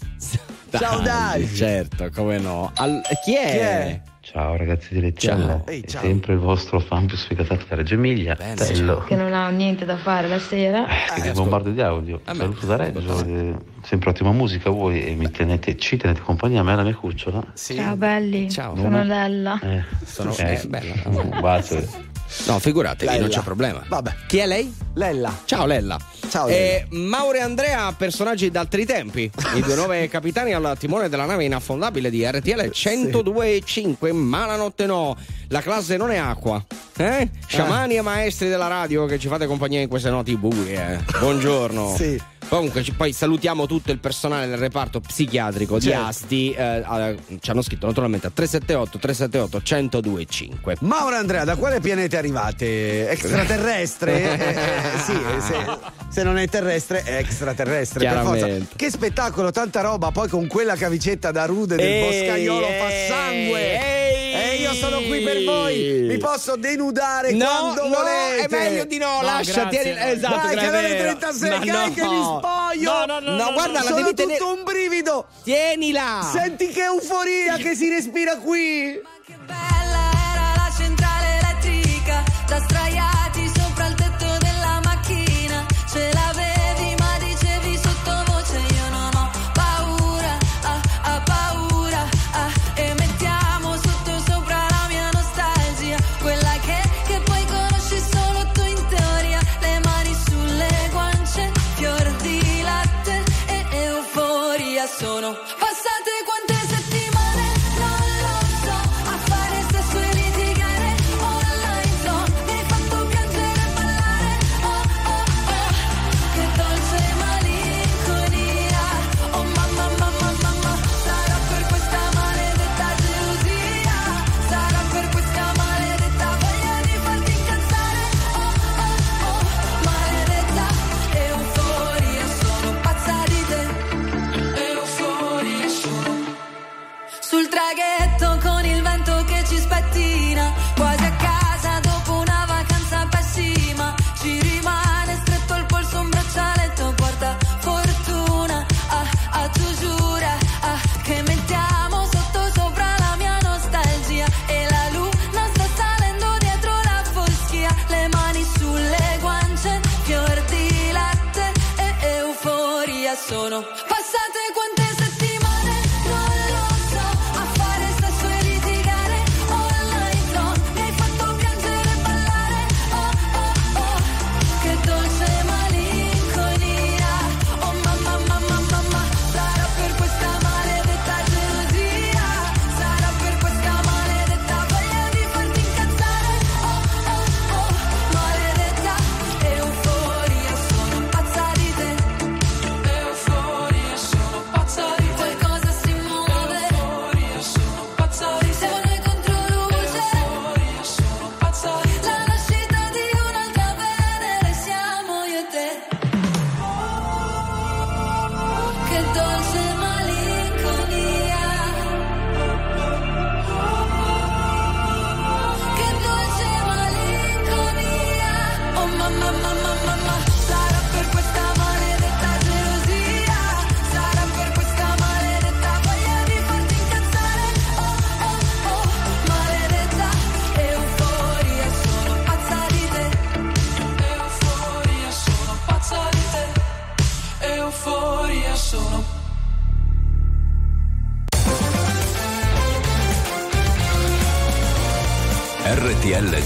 [0.78, 1.46] Saudade.
[1.46, 2.70] Certo, come no.
[2.76, 3.50] Al- chi è?
[3.50, 4.00] Chi è?
[4.20, 5.66] Ciao ragazzi di Lettiella, Ciao.
[5.66, 6.00] Ehi, ciao.
[6.00, 9.98] sempre il vostro fan più sfegatato da Reggio Emilia, Tello, che non ha niente da
[9.98, 10.86] fare la sera.
[11.14, 12.22] che vi bombardo di audio.
[12.24, 16.62] Saluto da Reggio, eh, sempre ottima musica voi e mi tenete, ci tenete compagnia a
[16.64, 17.44] me e alla mia cucciola.
[17.54, 18.74] Ciao belli, Ciao.
[18.74, 19.60] sono Lella.
[19.62, 20.94] Eh, Sono- eh, eh, bella.
[21.04, 22.12] Un bacio.
[22.46, 23.20] No, figuratevi, Lella.
[23.22, 23.84] non c'è problema.
[23.86, 24.14] Vabbè.
[24.26, 24.74] Chi è lei?
[24.94, 25.32] Lella.
[25.44, 25.98] Ciao Lella.
[26.28, 29.30] Ciao, Eh, Mauro e Andrea, personaggi d'altri tempi.
[29.54, 34.12] I due nuovi capitani al timone della nave inaffondabile di RTL 102.5.
[34.12, 35.16] Ma la notte no.
[35.48, 36.64] La classe non è acqua.
[36.96, 37.28] Eh?
[37.46, 41.04] Sciamani e maestri della radio che ci fate compagnia in queste noti buie.
[41.18, 41.94] Buongiorno.
[41.96, 42.20] Sì.
[42.48, 45.98] Comunque, poi salutiamo tutto il personale del reparto psichiatrico certo.
[45.98, 46.52] di Asti.
[46.52, 49.62] Eh, a, ci hanno scritto naturalmente a 378 378
[49.98, 50.76] 1025.
[50.80, 53.08] Mauro Andrea, da quale pianeta arrivate?
[53.08, 54.38] Extraterrestre?
[54.38, 55.78] eh, sì, se,
[56.08, 58.06] se, non è terrestre, è extraterrestre.
[58.06, 58.48] Per forza.
[58.76, 60.10] Che spettacolo, tanta roba.
[60.10, 63.60] Poi con quella cavicetta da rude del Boscaiolo fa sangue.
[63.60, 64.23] Ehi!
[64.64, 66.06] io sono qui per voi.
[66.08, 68.44] Mi posso denudare no, quando no, volete.
[68.44, 71.92] È meglio di no, no lascia, tieni, esatto, Dai, che alle 36 no, no.
[71.92, 72.92] che mi spoglio.
[72.92, 74.42] No, no, no, no, guarda, la sono tutto tenere...
[74.42, 75.26] un brivido.
[75.42, 76.30] Tienila.
[76.32, 79.00] Senti che euforia che si respira qui.
[79.02, 83.13] Ma che bella era la centrale elettrica da straiare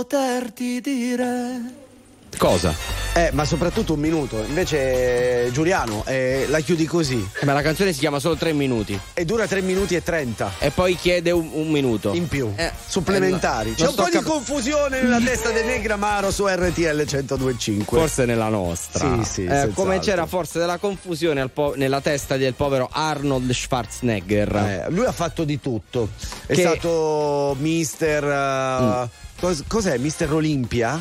[0.00, 1.60] Poterti dire.
[2.38, 2.89] Cosa?
[3.20, 4.42] Eh, ma soprattutto un minuto.
[4.46, 7.28] Invece, eh, Giuliano, eh, la chiudi così.
[7.42, 8.98] Ma la canzone si chiama solo 3 minuti.
[9.12, 10.52] E dura 3 minuti e 30.
[10.58, 12.14] E poi chiede un, un minuto.
[12.14, 12.50] In più.
[12.56, 13.72] Eh, Supplementari.
[13.72, 17.04] eh, C'è non un po' sto di cap- confusione nella testa del Negramaro su RTL
[17.06, 17.98] 1025.
[17.98, 19.22] Forse nella nostra.
[19.22, 24.56] Sì, sì, Eh, come c'era forse della confusione po- nella testa del povero Arnold Schwarzenegger.
[24.56, 26.08] Eh, lui ha fatto di tutto.
[26.46, 28.24] È Che- stato mister.
[28.24, 29.08] uh,
[29.38, 29.98] cos- cos'è?
[29.98, 30.98] Mister Olimpia?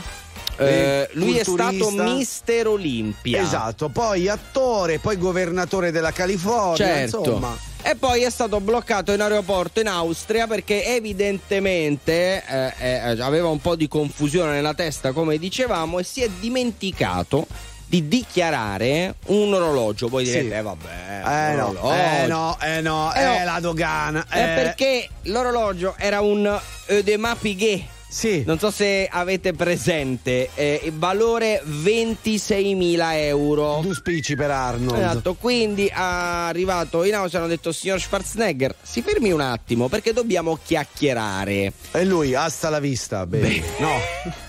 [0.68, 3.41] Eh, lui è stato Mister Olimpia.
[3.41, 6.76] Esatto, poi attore, poi governatore della California.
[6.76, 7.20] Certo.
[7.20, 7.57] Insomma.
[7.82, 13.62] E poi è stato bloccato in aeroporto in Austria perché evidentemente eh, eh, aveva un
[13.62, 17.47] po' di confusione nella testa, come dicevamo, e si è dimenticato
[17.86, 20.10] di dichiarare un orologio.
[20.10, 20.53] Voi direte, Sì.
[20.53, 23.45] eh vabbè, Eh no, eh no, eh no, Eh eh, no.
[23.45, 24.26] la dogana.
[24.30, 24.62] È eh.
[24.62, 27.97] perché l'orologio era un Eudema Piguet.
[28.10, 28.43] Sì.
[28.43, 33.80] Non so se avete presente, eh, valore 26.000 euro.
[33.84, 34.99] Tu spicci per Arnold.
[34.99, 40.12] Esatto, quindi è arrivato in Austria hanno detto signor Schwarzenegger si fermi un attimo perché
[40.12, 41.72] dobbiamo chiacchierare.
[41.91, 43.62] E lui, hasta la vista, baby.
[43.78, 44.47] No.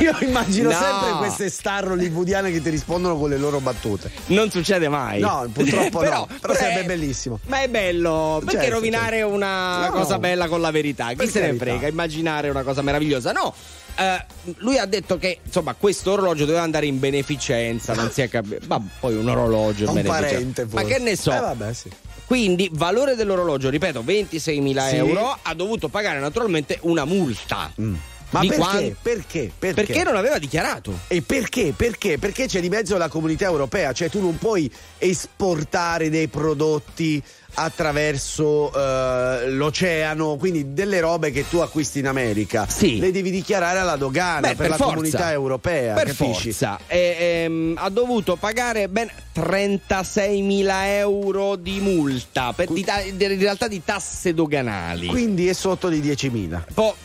[0.00, 0.76] Io immagino No.
[0.78, 4.10] sempre queste star hollywoodiane che ti rispondono con le loro battute.
[4.26, 5.20] Non succede mai.
[5.20, 6.28] No, purtroppo Però- no.
[6.40, 7.40] Però sarebbe è- bellissimo.
[7.46, 9.32] Ma è bello, perché Certo, rovinare certo.
[9.34, 9.92] una No.
[9.92, 11.08] cosa bella con la verità?
[11.08, 11.64] Chi Per se ne carità.
[11.64, 11.86] frega?
[11.88, 13.32] Immaginare una cosa meravigliosa?
[13.32, 13.54] No.
[13.94, 14.24] eh,
[14.60, 18.64] lui ha detto che insomma questo orologio doveva andare in beneficenza, non si è capito.
[18.66, 20.28] Ma poi un orologio Un beneficenza.
[20.30, 20.86] parente, Ma forse.
[20.86, 21.32] che ne so?
[21.34, 21.90] Eh, vabbè, sì.
[22.24, 24.96] Quindi, valore dell'orologio, ripeto, 26.000 Sì.
[24.96, 27.70] euro, ha dovuto pagare naturalmente una multa.
[27.78, 27.94] Mm.
[28.32, 28.56] Ma perché?
[28.56, 29.50] quan- perché?
[29.58, 29.84] Perché?
[29.84, 31.00] Perché non aveva dichiarato.
[31.08, 31.72] E perché?
[31.76, 32.18] Perché?
[32.18, 37.22] Perché c'è di mezzo la comunità europea, cioè tu non puoi esportare dei prodotti
[37.54, 42.98] attraverso eh, l'oceano, quindi delle robe che tu acquisti in America, Sì.
[42.98, 44.92] le devi dichiarare alla dogana Beh, per, per la forza.
[44.94, 46.52] comunità europea, per capisci?
[46.52, 46.78] forza.
[46.86, 53.82] E, ehm, ha dovuto pagare ben 36.000 euro di multa, per, di in realtà di
[53.84, 55.06] tasse doganali.
[55.08, 56.62] Quindi è sotto di 10.000.
[56.72, 56.96] Po-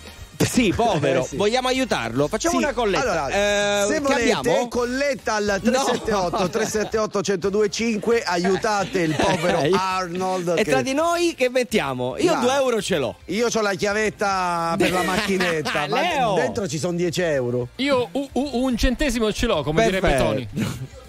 [0.45, 1.21] sì, povero.
[1.21, 1.35] Eh, sì.
[1.35, 2.27] Vogliamo aiutarlo?
[2.27, 3.23] Facciamo Sì, una colletta.
[3.23, 4.67] Allora, Eh, se volete, abbiamo?
[4.67, 6.49] colletta al 378 No.
[6.49, 10.49] 378 1025, aiutate il povero Arnold.
[10.57, 12.17] E che- tra di noi che mettiamo?
[12.17, 12.41] Io No.
[12.41, 13.15] 2 euro ce l'ho.
[13.25, 16.33] Io ho la chiavetta per la macchinetta, ma Leo!
[16.35, 17.69] dentro ci sono 10 euro.
[17.77, 20.15] Io u- u- un centesimo ce l'ho, come direbbe.
[20.17, 20.47] Tony.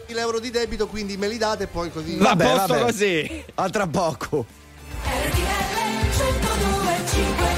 [0.09, 2.17] l'euro di debito, quindi me li date e poi così.
[2.17, 2.81] Vabbè, posto vabbè.
[2.81, 3.45] così.
[3.57, 4.47] A tra poco.
[5.05, 7.58] RTL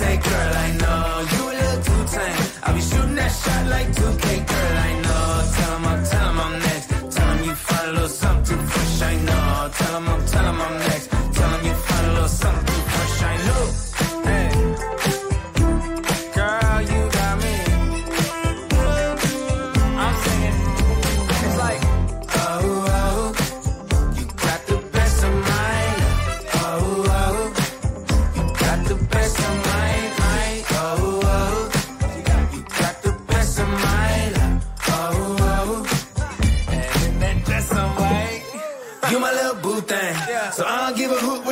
[0.00, 0.79] Say, girl, I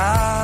[0.00, 0.39] That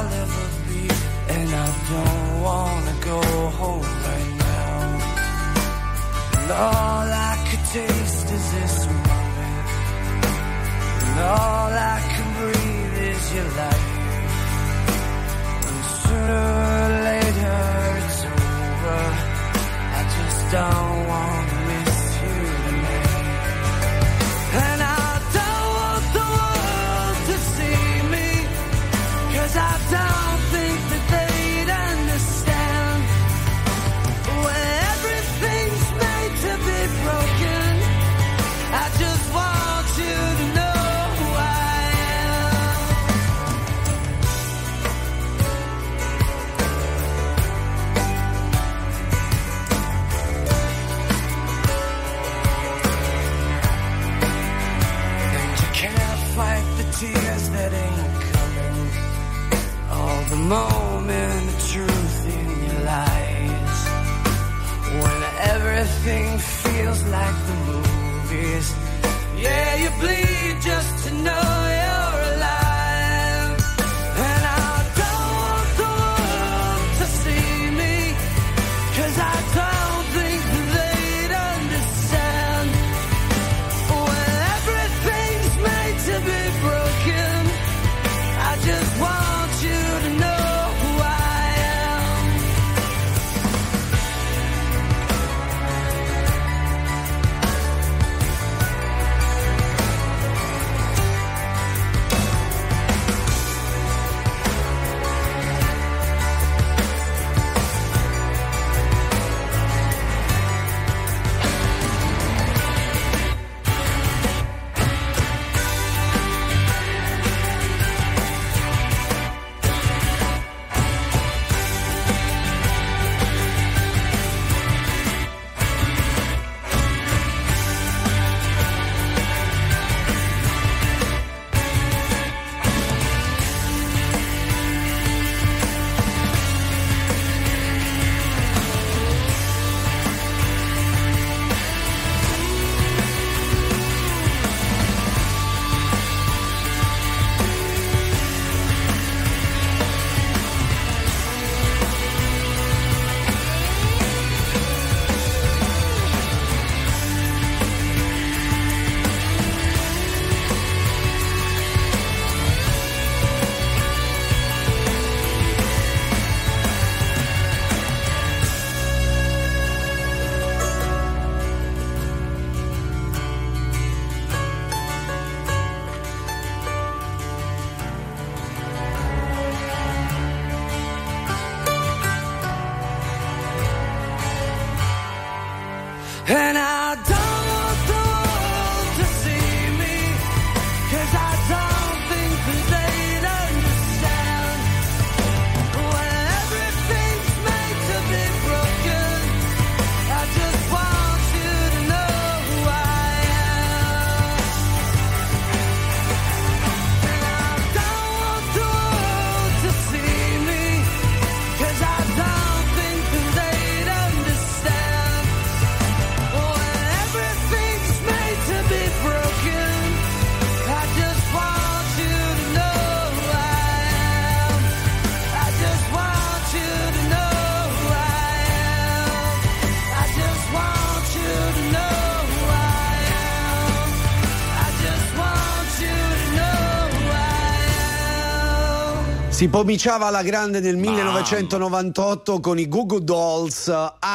[239.37, 243.71] Si pomiciava alla grande nel 1998 con i Goo Goo Dolls,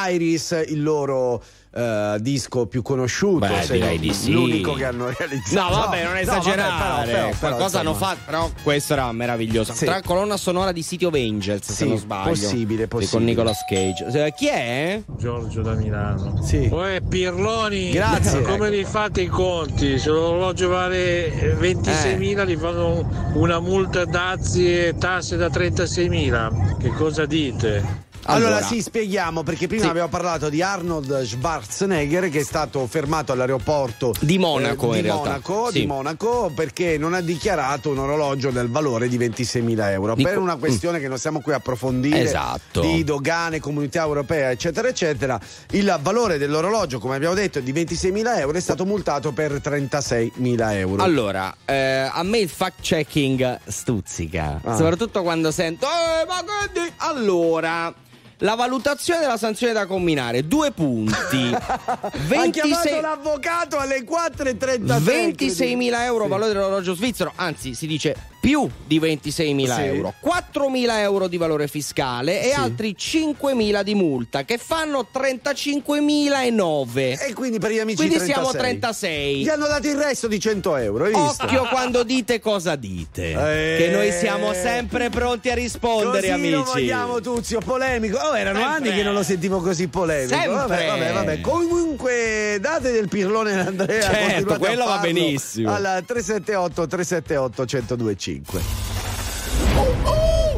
[0.09, 1.43] Iris, il loro
[1.73, 4.31] eh, disco più conosciuto, Beh, se direi di sì.
[4.33, 5.73] l'unico che hanno realizzato.
[5.73, 6.67] No, vabbè, non No, esagerare.
[6.67, 9.73] vabbè, però- però- Qualcosa però, hanno fatto, però questo era meraviglioso.
[9.73, 9.85] Sì.
[9.85, 12.29] Tra colonna sonora di City of Angels, se Sì, non sbaglio.
[12.29, 13.25] possibile, Sì, Con possibile.
[13.29, 14.25] Nicolas Cage.
[14.25, 15.01] Eh, Chi è?
[15.17, 16.41] Giorgio da Milano.
[16.43, 16.67] Sì.
[16.71, 18.41] Uè, Pirloni, Grazie.
[18.43, 19.97] come li fate i conti?
[19.97, 26.77] Se l'orologio vale eh, 26.000 gli fanno una multa dazi e tasse da 36.000.
[26.77, 28.09] Che cosa dite?
[28.25, 28.65] Allora, Allora.
[28.65, 29.89] sì, spieghiamo perché prima Sì.
[29.89, 35.07] abbiamo parlato di Arnold Schwarzenegger che è stato fermato all'aeroporto Di Monaco, eh, in di
[35.07, 35.23] realtà.
[35.29, 35.79] Monaco, Sì.
[35.81, 40.35] di Monaco, perché non ha dichiarato un orologio del valore di 26.000 euro Di per
[40.35, 42.81] co- una questione che non stiamo qui a approfondire Esatto.
[42.81, 45.39] di dogane, comunità europea eccetera eccetera
[45.71, 50.75] il valore dell'orologio come abbiamo detto è di 26.000 euro è stato multato per 36.000
[50.77, 54.75] euro Allora, eh, a me il fact checking stuzzica, Ah.
[54.75, 57.93] soprattutto quando sento "Eh, ma che di-" Allora,
[58.41, 61.51] la valutazione della sanzione da combinare, due punti.
[61.57, 66.29] ha 26 chiamato l'avvocato alle 4.33 26.000 euro Sì.
[66.29, 69.81] valore dell'orologio svizzero, anzi si dice più di 26.000 Sì.
[69.83, 72.53] euro, 4.000 euro di valore fiscale e Sì.
[72.59, 77.17] altri 5.000 di multa che fanno 35.009.
[77.19, 78.43] e quindi per gli amici Quindi 36.
[78.43, 79.43] siamo 36.
[79.43, 81.43] gli hanno dato il resto di 100 euro hai visto?
[81.43, 83.31] Occhio quando dite cosa dite.
[83.31, 83.77] Eh.
[83.77, 86.51] Che noi siamo sempre pronti a rispondere, Così amici.
[86.51, 88.17] lo vogliamo Tuzio, polemico.
[88.17, 88.77] Oh, erano Sempre.
[88.89, 90.33] anni che non lo sentivo così polemico.
[90.33, 90.51] Sempre.
[90.53, 91.41] Vabbè, vabbè, vabbè.
[91.41, 94.01] Comunque, date del pirlone ad Andrea.
[94.01, 95.71] Certo, quello va benissimo.
[95.71, 98.30] Al 378 378 1025.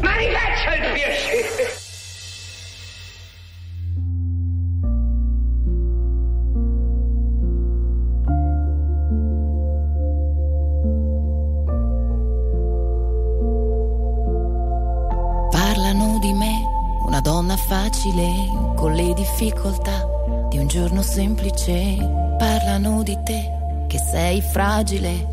[0.01, 1.81] Ma rifaccia il piacere!
[15.49, 16.61] Parlano di me,
[17.05, 20.05] una donna facile, con le difficoltà
[20.49, 21.97] di un giorno semplice.
[22.37, 23.51] Parlano di te,
[23.87, 25.32] che sei fragile,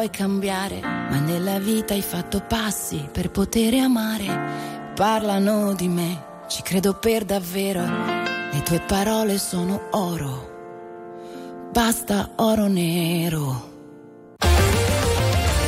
[0.00, 4.92] Non puoi cambiare, ma nella vita hai fatto passi per poter amare.
[4.94, 13.68] Parlano di me, ci credo per davvero, le tue parole sono oro, basta oro nero.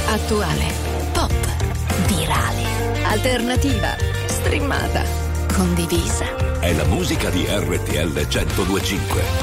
[0.07, 0.73] Attuale,
[1.13, 1.33] pop,
[2.07, 3.95] virale, alternativa,
[4.29, 5.03] streamata,
[5.53, 6.59] condivisa.
[6.59, 9.42] È la musica di RTL 1025.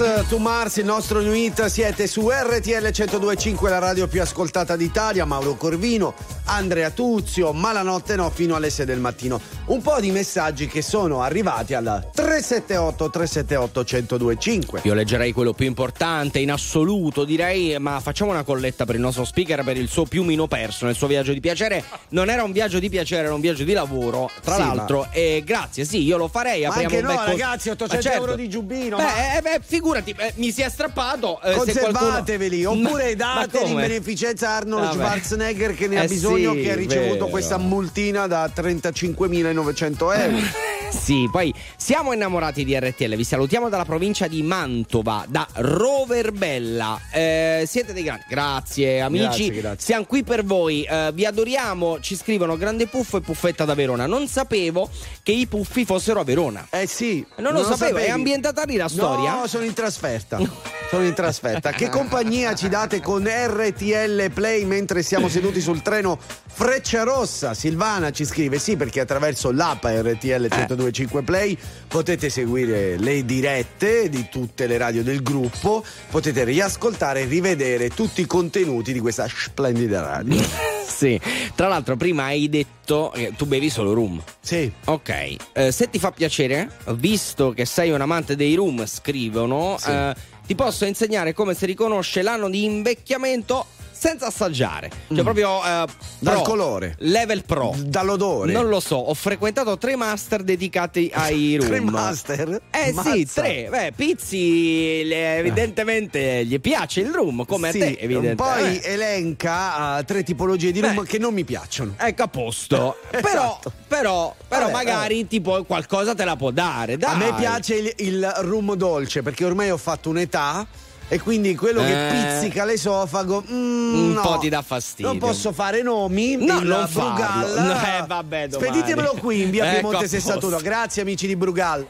[0.00, 4.74] Seconds to Mars, il nostro new hit, siete su RTL 1025, la radio più ascoltata
[4.74, 6.14] d'Italia, Mauro Corvino,
[6.46, 9.38] Andrea Tuzio, Malanotte no fino alle 6 del mattino.
[9.70, 14.80] Un po' di messaggi che sono arrivati al 378 378 1025.
[14.82, 19.24] Io leggerei quello più importante in assoluto, direi, ma facciamo una colletta per il nostro
[19.24, 21.84] speaker per il suo piumino perso nel suo viaggio di piacere.
[22.08, 25.06] Non era un viaggio di piacere, era un viaggio di lavoro, tra Sì, l'altro.
[25.12, 26.66] E grazie, sì, io lo farei.
[26.66, 28.18] Ma anche no, bel cos- ragazzi, 800 Ma certo.
[28.26, 28.96] euro di giubbino.
[28.96, 31.40] Beh, ma- eh, beh, figurati, eh, mi si è strappato.
[31.42, 34.90] eh, se Conservateveli qualcuno- oppure Ma- ma dateli in beneficenza a Arnold.
[34.94, 37.26] Schwarzenegger che ne ha Eh bisogno, sì, che ha ricevuto vero.
[37.28, 39.58] questa multina da 35.900 euro.
[39.62, 40.36] 900 euro.
[40.90, 47.00] Sì, poi siamo innamorati di RTL, vi salutiamo dalla provincia di Mantova, da Roverbella.
[47.12, 49.78] Eh, siete dei grandi, grazie amici, Grazie, grazie.
[49.86, 54.06] siamo qui per voi, eh, vi adoriamo, ci scrivono Grande Puffo e Puffetta da Verona.
[54.06, 54.88] Non sapevo
[55.22, 56.66] che i puffi fossero a Verona.
[56.70, 58.10] Eh sì, Non lo sapevo, è sapevi?
[58.10, 59.34] ambientata lì la storia?
[59.36, 60.38] No, sono in trasferta.
[60.90, 61.70] Sono in trasferta.
[61.70, 66.18] Che compagnia ci date con RTL Play mentre siamo seduti sul treno
[66.52, 67.54] Freccia Rossa?
[67.54, 74.08] Silvana ci scrive: Sì, perché attraverso l'app RTL 1025 1025 Play, potete seguire le dirette
[74.08, 79.28] di tutte le radio del gruppo, potete riascoltare e rivedere tutti i contenuti di questa
[79.28, 80.40] splendida radio.
[80.90, 81.18] Sì,
[81.54, 84.20] tra l'altro prima hai detto che tu bevi solo rum.
[84.40, 84.70] Sì.
[84.86, 89.88] Ok, eh, se ti fa piacere, visto che sei un amante dei rum, scrivono, Sì.
[89.88, 90.14] eh,
[90.46, 93.64] ti posso insegnare come si riconosce l'anno di invecchiamento
[94.00, 94.90] senza assaggiare.
[95.12, 95.58] Cioè proprio...
[95.62, 95.84] eh,
[96.20, 96.94] Dal pro, colore.
[97.00, 97.74] Level pro.
[97.76, 98.50] Dall'odore.
[98.52, 101.66] Non lo so, ho frequentato tre master dedicati ai rum.
[101.68, 102.60] Tre master?
[102.70, 103.12] Eh Mazza.
[103.12, 103.66] sì, tre.
[103.70, 108.42] Beh, Pizzi le- evidentemente gli piace il rum, come Sì, a te evidentemente.
[108.42, 111.94] Poi elenca eh, tre tipologie di rum che non mi piacciono.
[111.98, 112.96] Ecco a posto.
[113.10, 113.72] però, Esatto.
[113.86, 116.96] però, però Vabbè, magari tipo qualcosa te la può dare.
[116.96, 117.12] Dai.
[117.12, 120.66] A me piace il, il rum dolce perché ormai ho fatto un'età
[121.12, 122.38] e quindi quello che Eh.
[122.38, 124.20] pizzica l'esofago mm, Un no.
[124.20, 125.08] po' ti dà fastidio.
[125.10, 126.36] Non posso fare nomi.
[126.36, 126.88] No, il non Brugal.
[126.88, 127.60] farlo.
[127.60, 128.72] No, eh, vabbè, domani.
[128.72, 130.50] Speditemelo qui in via Ecco, Piemonte a 61.
[130.54, 130.64] posto.
[130.68, 131.84] Grazie amici di Brugal.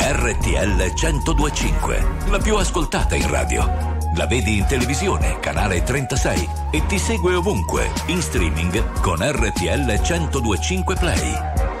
[0.00, 3.96] RTL 1025, la più ascoltata in radio.
[4.16, 10.94] La vedi in televisione, canale 36 e ti segue ovunque, in streaming con RTL 1025
[10.96, 11.77] Play.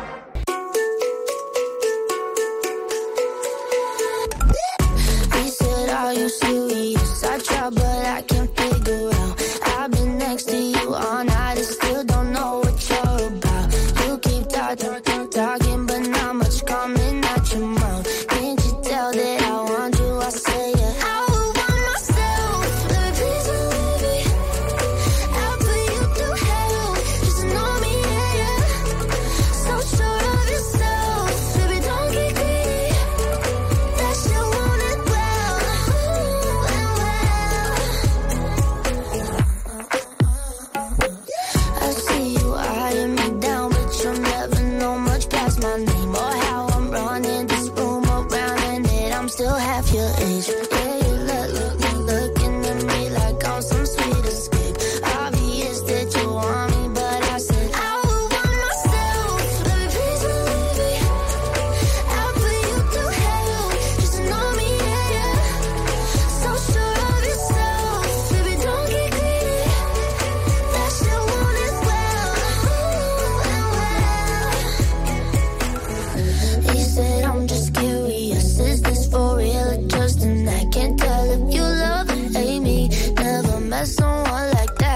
[7.70, 8.47] But I can't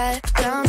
[0.03, 0.61] someone like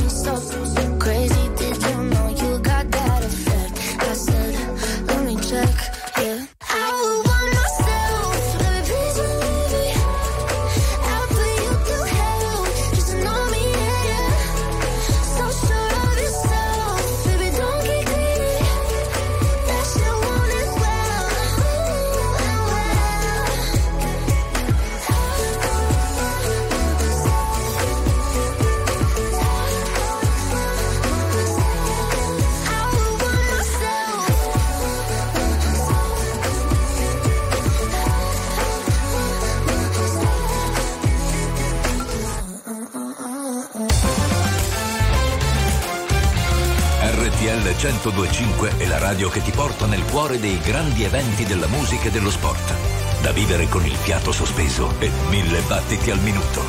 [48.04, 52.12] 1025 è la radio che ti porta nel cuore dei grandi eventi della musica e
[52.12, 52.74] dello sport.
[53.22, 56.62] Da vivere con il fiato sospeso e mille battiti al minuto.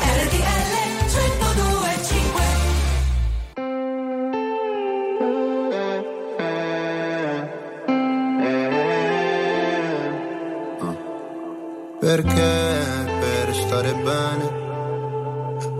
[0.00, 0.72] RTL
[1.06, 2.42] 1025
[12.00, 12.80] Perché
[13.20, 14.60] per stare bene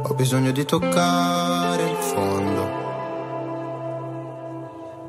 [0.02, 2.81] ho bisogno di toccare il fondo.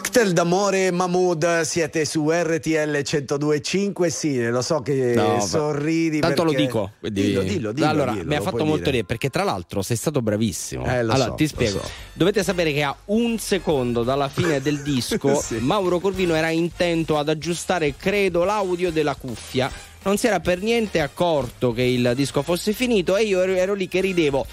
[0.00, 4.08] Cocktail d'amore Mahmood, siete su RTL 1025.
[4.10, 6.20] Sì, lo so che No, sorridi.
[6.20, 6.90] Tanto perché- lo dico.
[7.00, 9.96] quindi- Dillo, dillo, dillo, allora, dillo, mi ha fatto molto ridere perché, tra l'altro, sei
[9.96, 10.84] stato bravissimo.
[10.86, 11.80] Eh, lo allora, so, ti spiego.
[11.80, 11.90] so.
[12.12, 15.56] Dovete sapere che a un secondo dalla fine del disco, Sì.
[15.56, 19.68] Mauro Corvino era intento ad aggiustare, credo, l'audio della cuffia.
[20.04, 23.74] Non si era per niente accorto che il disco fosse finito e io ero, ero
[23.74, 24.46] lì che ridevo.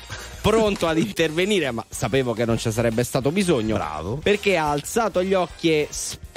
[0.45, 3.77] Pronto ad intervenire, ma sapevo che non ci sarebbe stato bisogno.
[3.77, 4.17] Bravo.
[4.17, 5.87] Perché ha alzato gli occhi e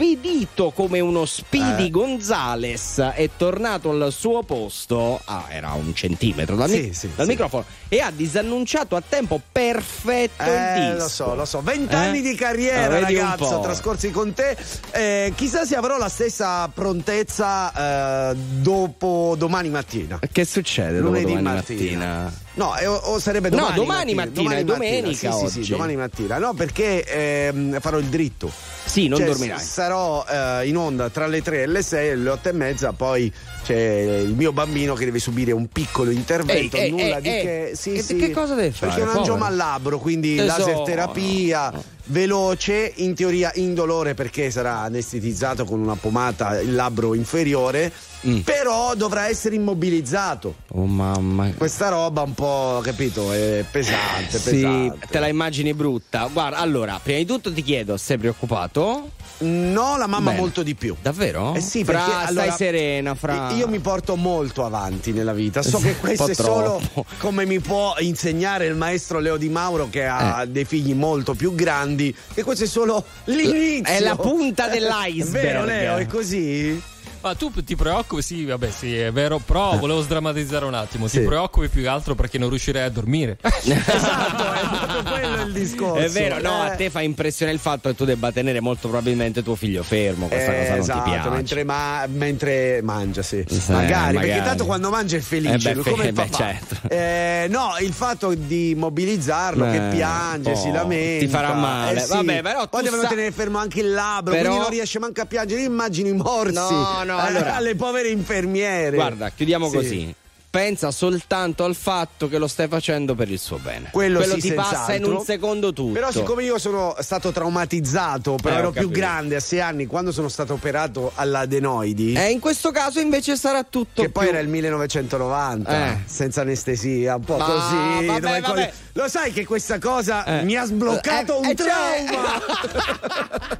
[0.03, 1.91] spedito come uno Speedy Eh.
[1.91, 5.21] Gonzales è tornato al suo posto.
[5.25, 7.33] Ah, era un centimetro dal, Sì, mi- sì, dal sì.
[7.33, 11.03] microfono e ha disannunciato a tempo perfetto il Eh, disco.
[11.03, 11.61] lo so, lo so.
[11.63, 12.23] Vent'anni Eh?
[12.23, 14.57] di carriera, Ah, ragazzo, trascorsi con te.
[14.93, 20.21] Eh, chissà se avrò la stessa prontezza eh, dopo domani mattina.
[20.31, 22.07] Che succede dopo Lunedì domani mattina.
[22.07, 22.47] mattina?
[22.55, 25.71] No, eh, o, sarebbe No, domani, domani mattina, è domenica Sì, sì, sì, oggi.
[25.73, 26.39] domani mattina.
[26.39, 28.51] No, perché ehm, farò il dritto.
[28.85, 29.59] Sì, non Cioè, dormirai.
[29.61, 32.53] s- Sarò eh, in onda tra le 3 e le 6 e le 8 e
[32.53, 33.33] mezza, poi
[33.65, 33.75] c'è
[34.23, 37.43] il mio bambino che deve subire un piccolo intervento, Ehi, ehi, nulla ehi, di ehi.
[37.43, 37.71] che.
[37.75, 38.17] Sì, sì.
[38.17, 39.51] che cosa deve fare, Perché è un angioma povero?
[39.51, 40.59] al labbro, quindi Tesoro.
[40.59, 41.73] laser terapia.
[42.11, 47.93] Veloce, in teoria indolore perché sarà anestetizzato con una pomata il labbro inferiore,
[48.27, 48.39] Mm.
[48.41, 50.57] però dovrà essere immobilizzato.
[50.73, 51.53] Oh mamma.
[51.57, 55.07] Questa roba un po', capito, è pesante, Sì, pesante.
[55.09, 56.29] te la immagini brutta.
[56.33, 59.11] Guarda, allora, prima di tutto ti chiedo, sei preoccupato?
[59.41, 60.41] No, la mamma Bene.
[60.41, 60.97] molto di più.
[61.01, 61.55] Davvero?
[61.55, 63.53] Eh sì, Fra, perché stai allora, serena, fra.
[63.53, 65.63] Io mi porto molto avanti nella vita.
[65.63, 66.81] So che questo è solo
[67.19, 70.49] come mi può insegnare il maestro Leo Di Mauro, che ha Eh.
[70.49, 71.98] dei figli molto più grandi.
[72.35, 73.95] Che questo è solo l'inizio.
[73.95, 75.27] È la punta dell'iceberg.
[75.27, 76.81] È vero, Leo, è così?
[77.21, 78.23] Ma tu ti preoccupi?
[78.23, 79.39] Sì, vabbè, sì, è vero.
[79.45, 81.07] Però volevo sdrammatizzare un attimo.
[81.07, 81.21] Ti Sì.
[81.25, 83.39] preoccupi più che altro perché non riuscirei a dormire.
[83.89, 86.05] Esatto, è proprio quello il discorso.
[86.05, 86.69] È vero, no, Eh.
[86.69, 90.27] a te fa impressione il fatto che tu debba tenere molto probabilmente tuo figlio fermo.
[90.29, 91.29] Questa Eh, cosa non esatto, ti piace.
[91.31, 93.45] Mentre, ma- mentre mangia, sì.
[93.49, 94.29] Sì, magari, magari.
[94.29, 96.77] perché tanto quando mangia è felice, Eh beh, come fe- beh, certo.
[96.89, 101.25] Eh, no, il fatto di mobilizzarlo, Eh, che piange, oh, si lamenta.
[101.25, 101.99] ti farà male.
[101.99, 102.13] Eh sì.
[102.13, 105.21] Vabbè, però Poi devono sa- tenere fermo anche il labbro, Però- quindi non riesce manco
[105.21, 105.61] a piangere.
[105.63, 106.55] Io Immagino i morsi.
[106.55, 108.95] No, no, eh, allora- alle povere infermiere.
[108.97, 109.75] Guarda, chiudiamo Sì.
[109.77, 110.15] così.
[110.51, 113.91] Pensa soltanto al fatto che lo stai facendo per il suo bene.
[113.93, 115.19] Quello, sì, ti passa in senz'altro.
[115.19, 115.93] un secondo tutto.
[115.93, 120.11] Però siccome io sono stato traumatizzato, però Eh, ero più grande a sei anni quando
[120.11, 122.15] sono stato operato all'adenoidi.
[122.15, 125.99] Eh, in questo caso invece sarà tutto Che poi più- era il 1990, Eh.
[126.07, 128.07] senza anestesia, un po' Ma così.
[128.07, 128.41] vabbè, vabbè.
[128.41, 130.45] col- Lo sai che questa cosa Eh.
[130.45, 132.41] mi ha sbloccato Eh, un eh, trauma?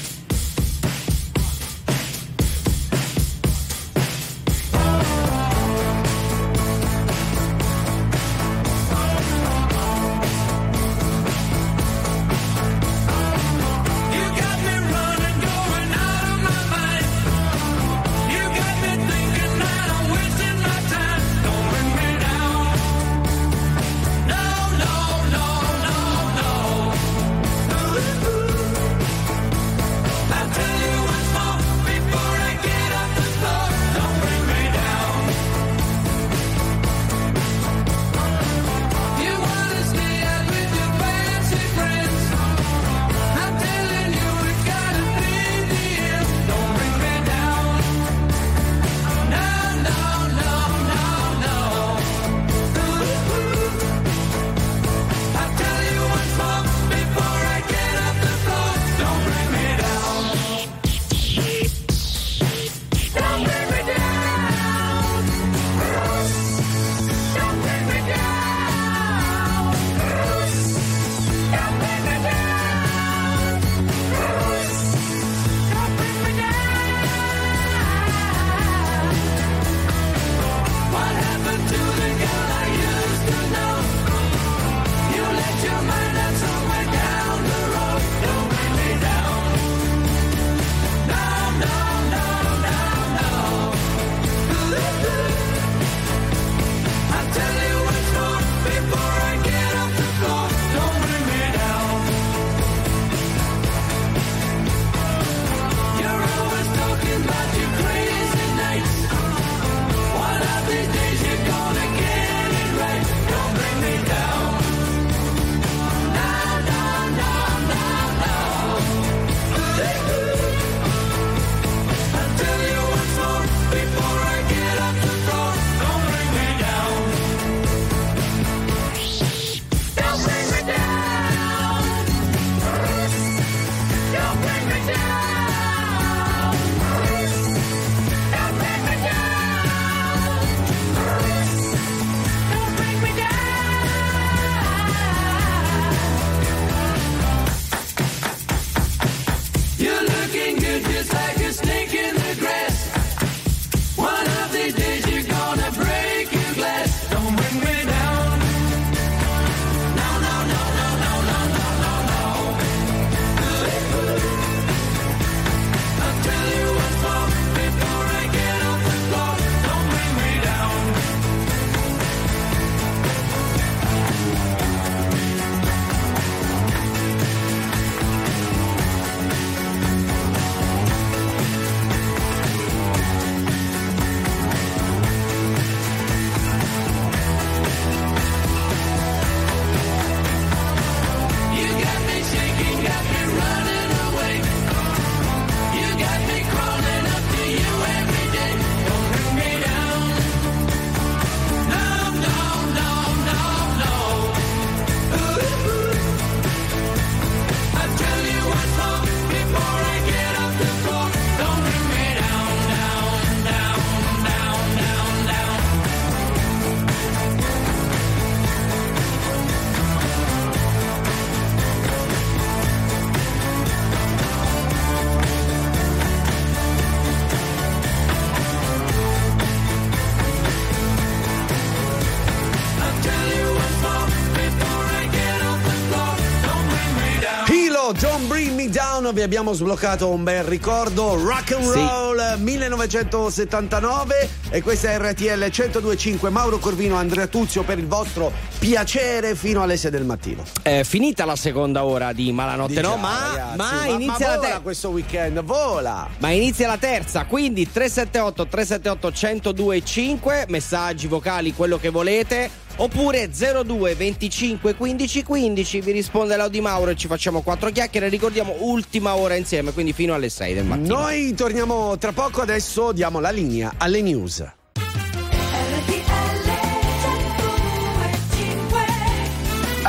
[239.11, 241.79] Down, vi abbiamo sbloccato un bel ricordo, rock and Sì.
[241.79, 249.35] roll 1979 e questa è RTL 1025 Mauro Corvino, Andrea Tuzio per il vostro piacere
[249.35, 250.43] fino alle 6 del mattino.
[250.61, 252.95] È finita la seconda ora di Malanotte, Di no?
[252.97, 254.59] Ma, ragazzi, ma ma- inizia ma la terza.
[254.61, 256.07] questo weekend, vola!
[256.19, 259.11] Ma inizia la terza, quindi 378 378
[259.53, 262.49] 1025, messaggi vocali, quello che volete.
[262.81, 268.09] Oppure 02 25 15 15 vi risponde l'Audi Mauro e ci facciamo quattro chiacchiere.
[268.09, 270.99] Ricordiamo ultima ora insieme, quindi fino alle 6 del mattino.
[270.99, 274.43] Noi torniamo tra poco, adesso diamo la linea alle news.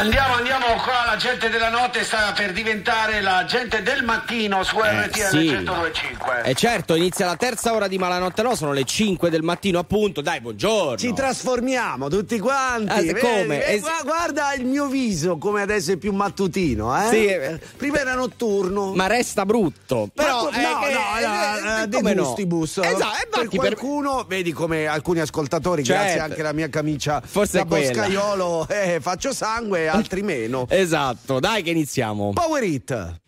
[0.03, 4.77] Andiamo, andiamo qua, la gente della notte sta per diventare la gente del mattino su
[4.81, 5.37] RTL Eh, sì.
[5.37, 6.43] 1025.
[6.43, 10.21] E certo, inizia la terza ora di Malanotte No, sono le 5 del mattino appunto.
[10.21, 10.97] Dai, buongiorno.
[10.97, 13.07] Ci trasformiamo tutti quanti.
[13.07, 13.21] Vedi?
[13.21, 13.79] come?
[13.79, 17.09] Gua- Guarda il mio viso come adesso è più mattutino, eh?
[17.09, 17.61] Sì, eh.
[17.77, 18.93] Prima era notturno.
[18.95, 20.09] Ma resta brutto.
[20.13, 22.25] Però Ma- eh, no, che- no, eh, no, eh, eh, come de no?
[22.25, 22.79] gustibus.
[22.79, 26.03] Esatto, per e infatti per- qualcuno, vedi come alcuni ascoltatori, Certo.
[26.03, 30.67] grazie anche alla mia camicia Forse da boscaiolo, eh, faccio sangue, altri meno.
[30.69, 32.33] Esatto, dai che iniziamo.
[32.33, 33.21] Power It.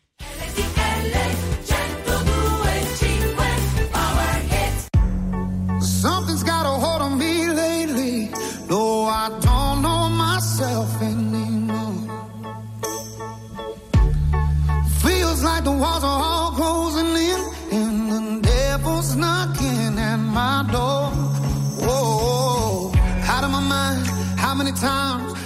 [5.80, 8.30] Something's got a hold on me lately.
[8.68, 12.08] No, I don't know myself anymore.
[15.02, 17.40] Feels like the walls are all closing in,
[17.72, 21.10] and the devil's knocking at my door.
[21.86, 22.92] Whoa,
[23.28, 24.06] out of my mind.
[24.38, 25.33] How many times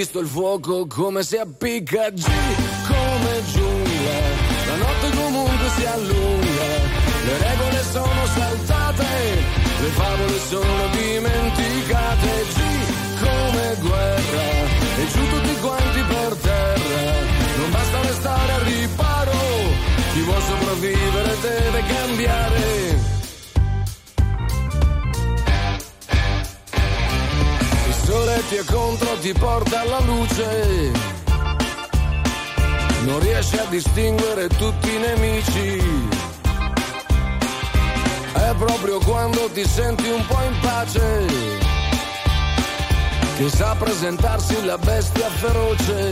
[0.00, 2.08] visto il fuoco come si appicca?
[2.08, 2.24] G
[2.88, 4.18] come giungla,
[4.64, 6.68] la notte comunque si allunga,
[7.26, 9.04] le regole sono saltate,
[9.80, 12.28] le favole sono dimenticate.
[12.48, 12.60] G
[13.20, 14.48] come guerra,
[15.00, 17.12] e giù tutti quanti per terra,
[17.58, 19.38] non basta restare al riparo,
[20.14, 23.09] chi vuol sopravvivere deve cambiare.
[28.50, 30.90] Ti contro, ti porta alla luce.
[33.04, 35.82] Non riesci a distinguere tutti i nemici.
[38.32, 41.26] È proprio quando ti senti un po' in pace
[43.36, 46.10] che sa presentarsi la bestia feroce.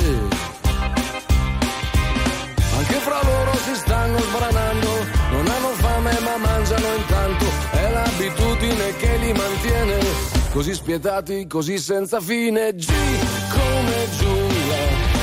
[2.76, 4.90] Anche fra loro si stanno sbranando,
[5.32, 12.20] non hanno fame ma mangiano intanto, è l'abitudine che li mantiene, così spietati, così senza
[12.20, 12.74] fine.
[12.74, 14.76] G come giungla,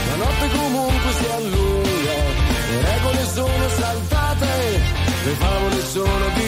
[0.10, 2.14] la notte comunque si allunga,
[2.70, 4.48] le regole sono saltate,
[5.24, 6.45] le favole sono dimenticate.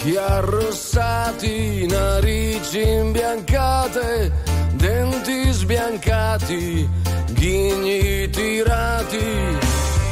[0.00, 4.32] Occhi arrossati, narici imbiancate,
[4.72, 6.88] denti sbiancati,
[7.32, 9.58] ghigni tirati.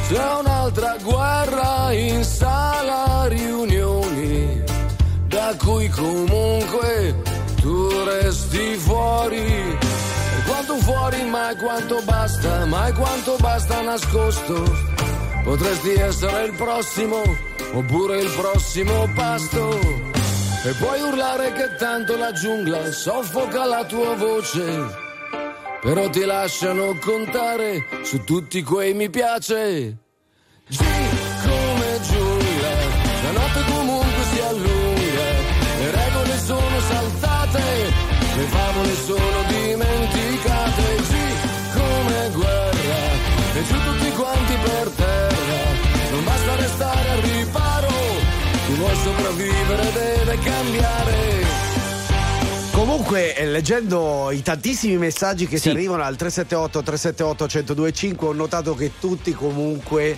[0.09, 4.62] C'è un'altra guerra in sala riunioni,
[5.27, 7.23] da cui comunque
[7.62, 9.39] tu resti fuori.
[9.39, 15.07] E quanto fuori, mai quanto basta, mai quanto basta nascosto.
[15.43, 17.23] Potresti essere il prossimo,
[17.73, 19.78] oppure il prossimo pasto.
[20.65, 25.06] E puoi urlare che tanto la giungla soffoca la tua voce.
[25.81, 29.97] Però ti lasciano contare su tutti quei mi piace.
[30.66, 31.27] G
[49.02, 51.46] sopravvivere deve cambiare.
[52.72, 58.74] Comunque, eh, leggendo i tantissimi messaggi che ci arrivano al 378 378 1025, ho notato
[58.74, 60.16] che tutti comunque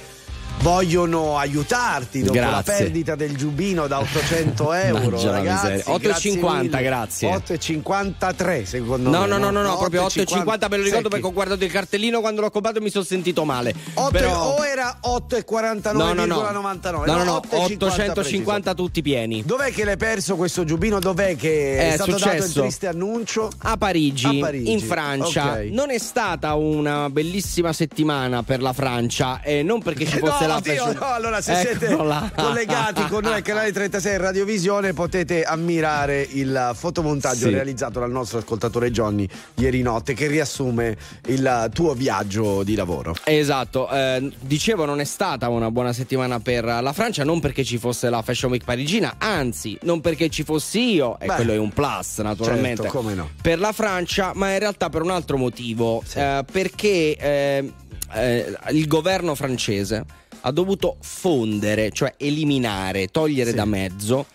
[0.60, 2.76] vogliono aiutarti dopo la Grazie.
[2.84, 5.22] perdita del giubino da 800 euro.
[5.22, 5.94] La ragazzi, miseria.
[5.94, 7.30] 8,50, grazie.
[7.34, 9.26] 8,53 secondo No, me.
[9.26, 12.20] no, no, no, no, proprio 8,50 8,50 me lo ricordo perché ho guardato il cartellino
[12.20, 13.74] quando l'ho comprato e mi sono sentito male.
[13.94, 14.56] Otto- Però...
[14.58, 16.50] O era 8,49,99 No, no, no.
[16.50, 19.42] 99, No, no, no, 8,50 850 tutti pieni.
[19.44, 20.98] Dov'è che l'hai perso questo giubino?
[21.00, 23.50] Dov'è che è, È stato dato il successo triste annuncio?
[23.58, 24.72] A Parigi, A Parigi.
[24.72, 25.52] in Francia.
[25.52, 25.58] Ok.
[25.70, 30.48] Non è stata una bellissima settimana per la Francia, e non perché ci fosse no,
[30.48, 32.18] la oddio, no, allora se Eccola.
[32.20, 37.50] siete collegati con noi al canale 36 Radiovisione potete ammirare il fotomontaggio Sì.
[37.50, 40.96] realizzato dal nostro ascoltatore Johnny ieri notte che riassume
[41.26, 43.14] il tuo viaggio di lavoro.
[43.24, 47.78] Esatto, eh, dicevo non è stata una buona settimana per la Francia, non perché ci
[47.78, 51.58] fosse la Fashion Week parigina, anzi non perché ci fossi io, e Beh, quello è
[51.58, 53.30] un plus naturalmente, certo, come no.
[53.40, 57.72] per la Francia, ma in realtà per un altro motivo, eh, perché eh,
[58.12, 60.04] eh, il governo francese
[60.40, 64.26] ha dovuto fondere, cioè eliminare, togliere da mezzo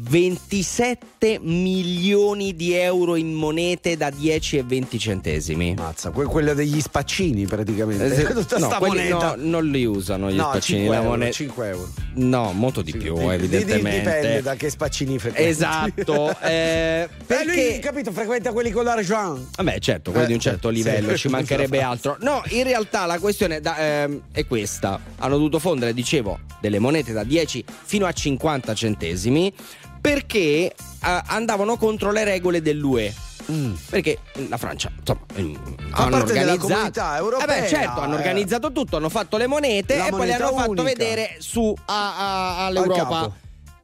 [0.00, 5.74] 27 milioni di euro in monete da 10 e 20 centesimi.
[5.74, 8.14] Mazza, que- quella degli spaccini praticamente.
[8.14, 11.32] Eh, Tutta no, quelli no, non li usano gli No, spaccini 5 la euro, moneta.
[11.32, 11.88] 5 euro.
[12.14, 13.98] No, molto di più, Di- di- evidentemente.
[13.98, 15.48] Dipende da che spaccini frequenti.
[15.50, 19.48] Esatto, eh, Eh, perché lui, capito, frequenta quelli con l'argent.
[19.56, 20.74] Vabbè, certo, quelli di un Eh, certo sì.
[20.76, 21.90] livello, ci mancherebbe Esatto.
[21.90, 22.16] altro.
[22.20, 25.00] No, in realtà la questione da- ehm, è questa.
[25.18, 29.52] Hanno dovuto fondere, dicevo, delle monete da 10 fino a 50 centesimi
[30.12, 30.72] perché eh,
[31.26, 33.14] andavano contro le regole dell'UE.
[33.88, 34.18] Perché
[34.48, 35.20] la Francia, insomma,
[35.90, 36.58] Fa hanno organizzato.
[36.66, 38.18] comunità europea, Eh beh, certo, hanno eh.
[38.18, 40.82] organizzato tutto, hanno fatto le monete La e poi le hanno fatto unica.
[40.82, 43.32] vedere su a- a- Al all'Europa.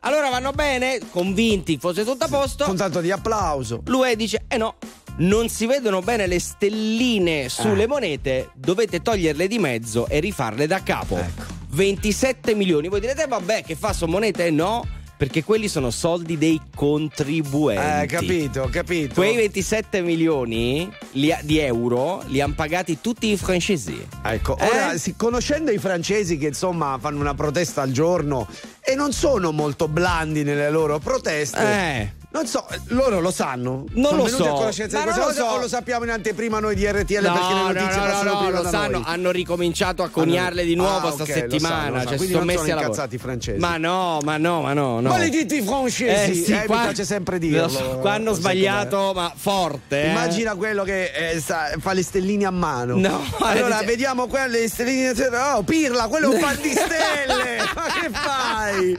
[0.00, 2.64] Allora vanno bene, convinti fosse tutto a posto.
[2.66, 3.80] Con tanto di applauso.
[3.86, 4.74] L'UE dice: Eh no,
[5.18, 7.88] non si vedono bene le stelline sulle Eh.
[7.88, 11.16] monete, dovete toglierle di mezzo e rifarle da capo.
[11.16, 11.44] Ecco.
[11.70, 12.88] 27 milioni.
[12.88, 14.50] Voi direte, vabbè, che fa sono monete?
[14.50, 14.86] No,
[15.16, 18.02] perché quelli sono soldi dei contribuenti.
[18.02, 19.14] Eh, capito, capito.
[19.14, 24.06] Quei 27 milioni li di euro li hanno pagati tutti i francesi.
[24.22, 24.66] Ecco, Eh?
[24.66, 28.48] ora sì, conoscendo i francesi che insomma fanno una protesta al giorno
[28.80, 31.58] e non sono molto blandi nelle loro proteste.
[31.58, 32.22] Eh.
[32.34, 33.84] Non so, loro lo sanno.
[33.92, 34.44] Non Sono lo so.
[34.44, 35.56] a conoscenza di Ma questa non lo cosa so.
[35.56, 38.38] o lo sappiamo in anteprima noi di RTL perché le no, notizie no, passano no,
[38.38, 39.02] prima lo da sanno, noi.
[39.06, 41.74] hanno ricominciato a coniarle di nuovo Ah, sta ok, lo settimana.
[41.76, 42.08] sanno, lo sanno.
[42.08, 43.58] Cioè, Quindi sono non messi sono incazzati i francesi.
[43.60, 45.08] Ma no, ma no, ma no, no.
[45.10, 46.30] Maledetti francesi!
[46.32, 47.62] Eh, sì, Eh, mi qua- piace sempre dirlo.
[47.62, 50.02] Lo so, qua hanno sbagliato, ma forte.
[50.02, 50.08] eh.
[50.08, 52.96] Immagina quello che eh, sta- fa le stelline a mano.
[52.96, 55.12] No, allora dice- vediamo quelle stelline.
[55.54, 57.58] Oh, pirla, quello è un pan di stelle!
[57.76, 58.98] Ma che fai?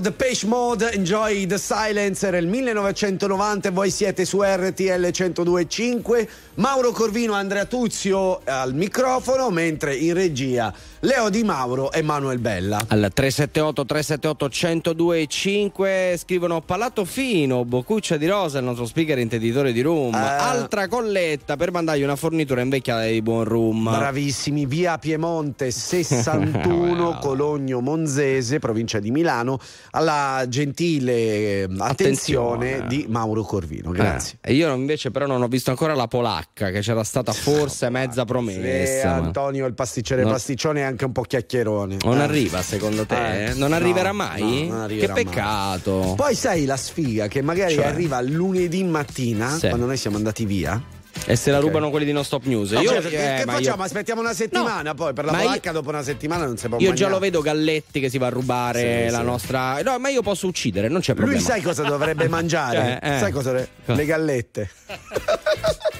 [0.00, 6.28] The Page Mode Enjoy the Silence era il 1990 e voi siete su RTL 102.5
[6.54, 10.72] Mauro Corvino Andrea Tuzio al microfono mentre in regia
[11.04, 18.28] Leo Di Mauro e Manuel Bella Al 378 378 1025 scrivono Palato Fino, Boccuccia di
[18.28, 20.14] Rosa, il nostro speaker intenditore di rum.
[20.14, 20.18] Eh.
[20.18, 23.82] Altra colletta per mandargli una fornitura invecchiata di buon rum.
[23.82, 29.58] Bravissimi, via Piemonte 61, Cologno Monzese, provincia di Milano,
[29.90, 32.86] alla gentile eh, attenzione, Attenzione.
[32.86, 33.90] di Mauro Corvino.
[33.90, 34.38] Grazie.
[34.40, 37.88] Eh, e io invece però non ho visto ancora la polacca che c'era stata forse
[37.90, 39.08] mezza promessa.
[39.08, 40.30] ma- Antonio il pasticcere No.
[40.30, 41.96] pasticcione anche un po' chiacchierone.
[42.02, 42.22] Non Eh.
[42.22, 43.46] arriva secondo te?
[43.46, 44.66] Eh, non no, arriverà mai?
[44.68, 45.32] no, non arriverà che mai.
[45.34, 46.14] peccato.
[46.16, 47.86] Poi sai la sfiga che magari Cioè?
[47.86, 49.68] arriva lunedì mattina Sì.
[49.68, 50.80] quando noi siamo andati via.
[51.26, 51.64] E se la Ok.
[51.64, 52.70] rubano quelli di No Stop News.
[52.70, 53.76] No, io, cioè, che, eh, che facciamo?
[53.76, 56.66] io- Aspettiamo una settimana poi per la ma io- polacca dopo una settimana non si
[56.68, 57.12] può Io già mangiare.
[57.12, 59.24] lo vedo Galletti che si va a rubare Sì, la sì.
[59.24, 59.82] nostra.
[59.82, 61.38] No, ma io posso uccidere, non c'è problema.
[61.38, 62.98] Lui sai cosa dovrebbe mangiare?
[63.00, 63.18] Eh, eh.
[63.20, 63.52] Sai cosa?
[63.84, 64.70] Le gallette.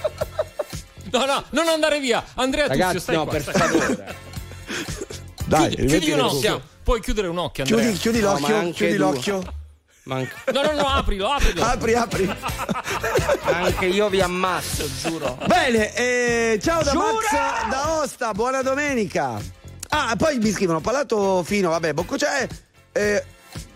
[1.11, 2.23] No, no, non andare via.
[2.33, 4.15] Andrea Tuzio, Ragazzi, stai no, qua, per stai favore.
[5.57, 6.53] Dai, Chiudi, chiudi un le occhio.
[6.55, 6.61] cuffie.
[6.83, 7.83] Puoi chiudere un occhio, Andrea.
[7.83, 8.97] Chiudi, chiudi No, l'occhio, chiudi due.
[8.97, 9.43] l'occhio.
[10.05, 11.63] Manca- No, no, no, aprilo, aprilo.
[11.63, 12.35] Apri, apri.
[13.43, 15.37] Anche io vi ammazzo, giuro.
[15.47, 17.05] Bene, eh, ciao da Giura!
[17.05, 19.39] Max da Osta, buona domenica.
[19.89, 22.47] Ah, poi mi scrivono Palato Fino, vabbè, Bocco c'è.
[22.91, 23.23] Eh,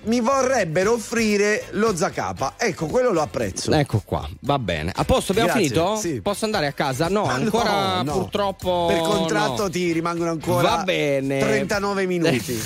[0.07, 2.53] mi vorrebbero offrire lo Zacapa.
[2.57, 3.71] Ecco, quello lo apprezzo.
[3.71, 4.91] Ecco qua, va bene.
[4.95, 5.95] A posto, abbiamo Grazie, finito?
[5.97, 6.21] sì.
[6.21, 7.07] Posso andare a casa?
[7.09, 8.11] No, Ma ancora no, no.
[8.19, 8.85] purtroppo.
[8.87, 9.69] Per contratto no.
[9.69, 11.39] ti rimangono ancora Va bene.
[11.39, 12.53] 39 minuti.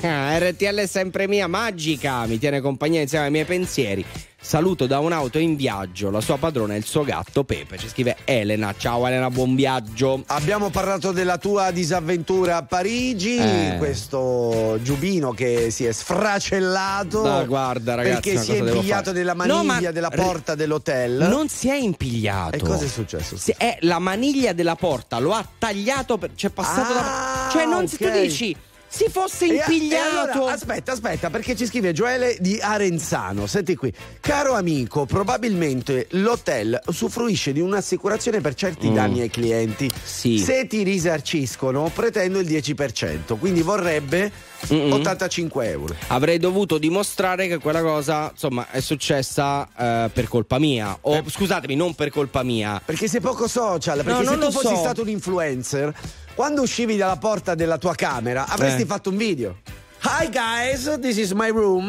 [0.00, 4.04] RTL è sempre mia, magica, mi tiene compagnia insieme ai miei pensieri.
[4.40, 7.76] Saluto da un'auto in viaggio, la sua padrona e il suo gatto Pepe.
[7.76, 8.72] Ci scrive Elena.
[8.78, 10.22] Ciao Elena, buon viaggio.
[10.26, 13.74] Abbiamo parlato della tua disavventura a Parigi, Eh.
[13.78, 17.22] questo giubino che si è sfracellato.
[17.22, 21.26] Ma guarda, ragazzi, perché si è impigliato No, maniglia ma- della porta dell'hotel.
[21.28, 22.54] Non si è impigliato.
[22.54, 23.36] E cosa è successo?
[23.36, 27.48] Si- è la maniglia della porta, lo ha tagliato, per, c'è passato da.
[27.50, 28.56] Cioè, non si tu Ah, dici.
[28.90, 29.94] Si fosse impigliato.
[29.94, 33.46] e allora, aspetta, aspetta, perché ci scrive Gioele di Arenzano.
[33.46, 38.94] Senti qui, caro amico, probabilmente l'hotel usufruisce di un'assicurazione per certi Mm.
[38.94, 39.90] danni ai clienti.
[40.02, 40.38] Sì.
[40.38, 44.32] Se ti risarciscono, pretendo il 10%, quindi vorrebbe
[44.72, 44.92] Mm-mm.
[44.92, 45.94] 85 euro.
[46.08, 50.96] Avrei dovuto dimostrare che quella cosa, insomma, è successa eh, per colpa mia.
[51.02, 52.80] O scusatemi, non per colpa mia.
[52.84, 54.76] Perché sei poco social, perché No, se non tu fossi so.
[54.76, 55.94] stato un influencer,
[56.38, 58.86] quando uscivi dalla porta della tua camera avresti Eh.
[58.86, 59.56] fatto un video.
[60.04, 61.88] Hi guys, this is my room.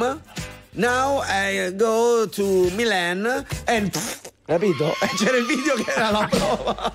[0.71, 3.91] Now I go to Milan and
[4.47, 4.95] capito?
[5.01, 6.93] E c'era il video che era la prova.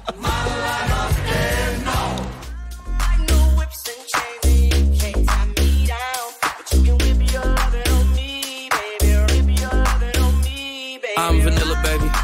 [11.17, 12.24] I'm vanilla, baby.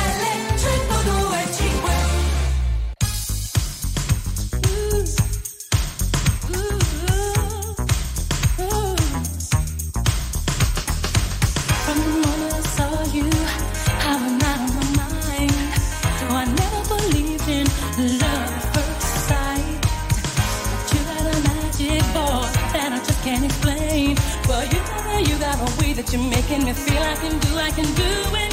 [26.51, 28.50] making me feel I can do, I can do anything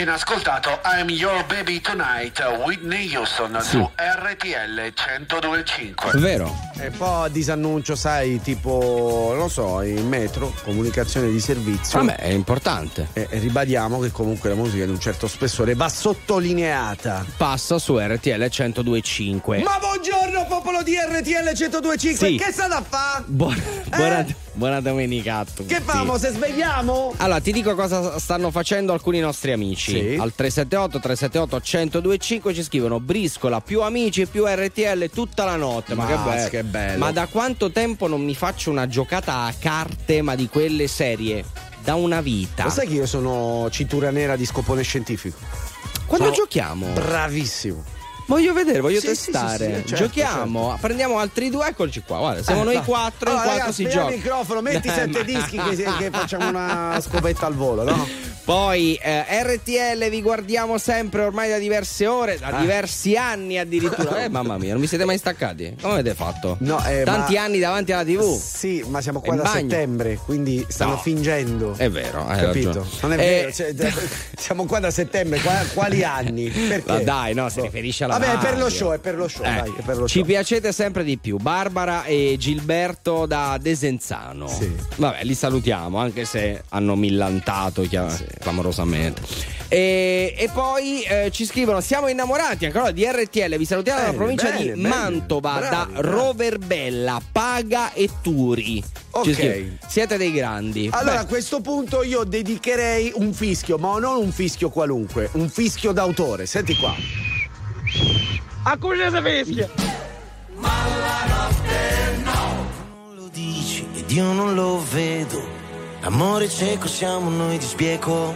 [0.00, 6.18] appena ascoltato I'm Your Baby Tonight, Whitney Houston su RTL 1025.
[6.18, 6.58] Vero.
[6.78, 11.98] E poi disannuncio, sai, tipo, non so, in metro, comunicazione di servizio.
[11.98, 13.08] Vabbè, è importante.
[13.12, 17.26] E, e ribadiamo che comunque la musica di un certo spessore va sottolineata.
[17.36, 19.58] Passa su RTL 1025.
[19.62, 22.36] Ma buongiorno popolo di RTL 1025, Sì.
[22.36, 23.22] che sta da fa?
[23.26, 23.62] Buona,
[23.94, 24.24] buona,
[24.60, 25.42] buona domenica.
[25.66, 27.14] Che famo, se svegliamo?
[27.16, 29.92] Allora, ti dico cosa stanno facendo alcuni nostri amici.
[29.92, 30.16] Sì.
[30.20, 35.94] Al 378 378 1025 ci scrivono briscola più amici e più RTL tutta la notte.
[35.94, 36.48] Ma, Ma che, bello.
[36.50, 36.98] che bello.
[36.98, 41.42] Ma da quanto tempo non mi faccio una giocata a carte, ma di quelle serie?
[41.82, 42.64] Da una vita.
[42.64, 45.38] Lo sai che io sono cintura nera di scopone scientifico?
[46.04, 46.86] Quando Sono giochiamo?
[46.88, 47.82] Bravissimo.
[48.30, 49.56] Voglio vedere, voglio Sì, testare.
[49.56, 52.18] sì, sì, certo, Giochiamo, prendiamo altri due, eccoci qua.
[52.18, 54.08] Guarda, siamo Eh, noi quattro, Allora, in quattro ragazzi, si gioca.
[54.10, 58.06] il microfono, metti Dai, sette ma- dischi che, che facciamo una scopetta al volo, no?
[58.54, 62.60] Poi eh, RTL vi guardiamo sempre ormai da diverse ore, da Ah.
[62.60, 64.24] diversi anni addirittura.
[64.24, 65.76] Eh, mamma mia, non vi siete mai staccati?
[65.80, 66.56] Come avete fatto?
[66.58, 68.36] No, eh, Tanti ma- anni davanti alla TV.
[68.40, 69.70] Sì, ma siamo qua In da bagno.
[69.70, 70.96] settembre, quindi stanno No.
[70.96, 71.74] fingendo.
[71.76, 72.66] È vero, hai Capito?
[72.70, 72.88] ragione.
[73.02, 73.72] Non è Eh, vero, cioè,
[74.36, 76.50] siamo qua da settembre, qua- quali anni?
[76.50, 76.90] Perché?
[76.90, 79.44] Ma dai, no, si riferisce alla Vabbè, è per lo show, è per lo show,
[79.44, 80.26] Eh, dai, è per lo Ci show.
[80.26, 81.36] piacete sempre di più.
[81.36, 84.50] Barbara e Gilberto da Desenzano.
[84.96, 89.22] Vabbè, li salutiamo, anche se hanno millantato chia- clamorosamente.
[89.68, 93.56] E, e poi eh, ci scrivono: Siamo innamorati ancora di RTL.
[93.56, 94.88] Vi salutiamo dalla Bene, provincia bene, di bene.
[94.88, 96.08] Mantova, Bravi, da bravi.
[96.08, 98.82] Roverbella, Paga e Turi.
[99.10, 99.64] Ok.
[99.86, 100.88] Siete dei grandi.
[100.92, 105.48] Allora, a Beh, questo punto io dedicherei un fischio, ma non un fischio qualunque, un
[105.48, 106.46] fischio d'autore.
[106.46, 106.94] Senti qua.
[108.64, 109.90] A cosa si fischia?
[113.30, 115.59] dici ed io non lo vedo.
[116.02, 118.34] Amore cieco siamo noi di sbieco.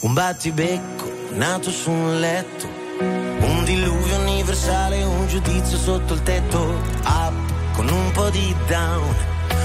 [0.00, 2.66] Un battibecco nato su un letto.
[2.98, 6.78] Un diluvio universale, un giudizio sotto il tetto.
[7.06, 7.32] Up
[7.74, 9.14] con un po' di down.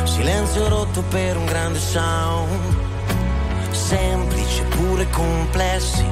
[0.05, 2.49] Silenzio rotto per un grande sound.
[3.71, 6.05] Semplici pure complessi.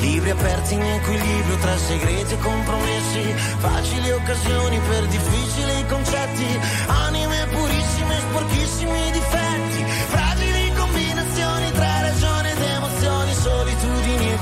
[0.00, 3.22] Libri aperti in equilibrio tra segreti e compromessi.
[3.56, 6.60] Facili occasioni per difficili concetti.
[6.88, 9.85] Anime purissime, sporchissimi difetti.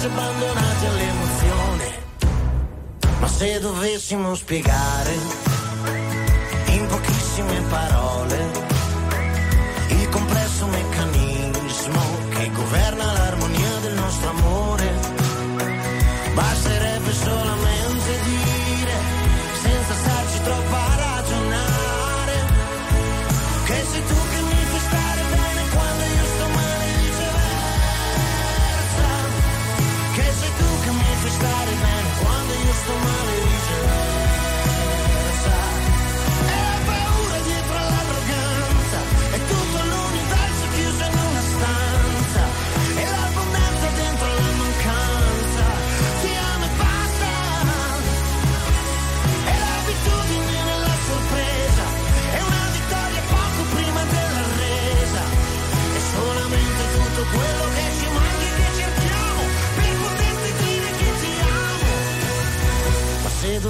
[0.00, 1.98] lasciarsi abbandonati all'emozione.
[3.20, 5.14] Ma se dovessimo spiegare
[6.68, 8.09] in pochissime parole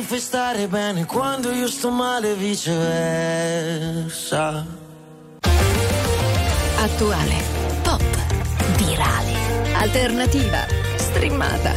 [0.00, 4.08] mi fai stare bene quando io sto male e viceversa.
[6.78, 7.34] Attuale,
[7.82, 8.02] pop,
[8.78, 9.34] virale,
[9.74, 10.64] alternativa,
[10.96, 11.74] streamata,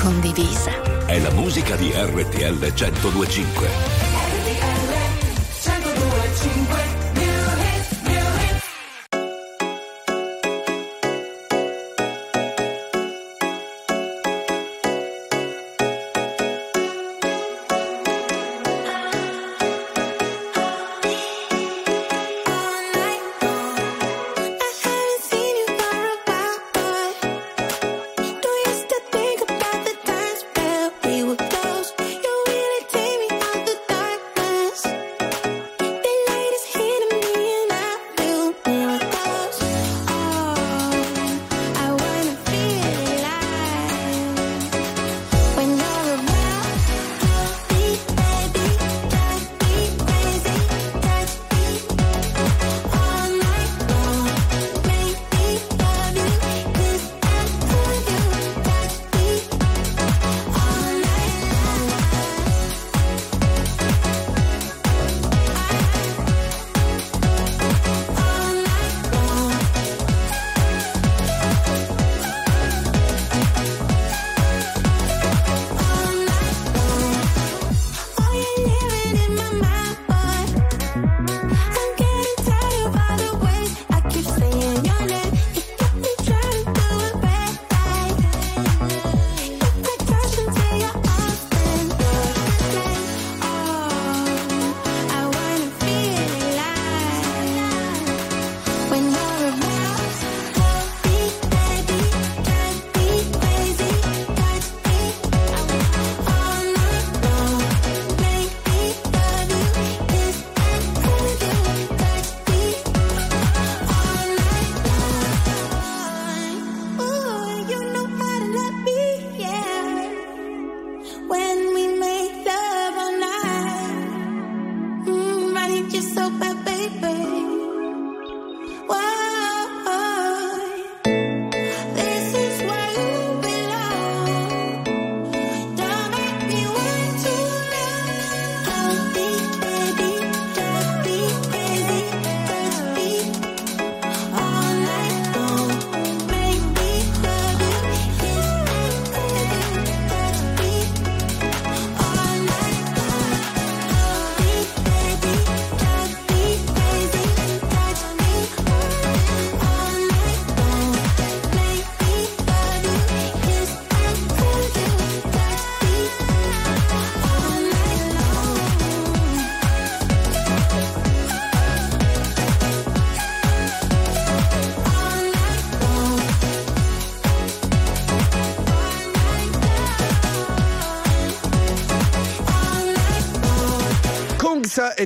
[0.00, 1.04] condivisa.
[1.04, 3.95] È la musica di RTL 1025.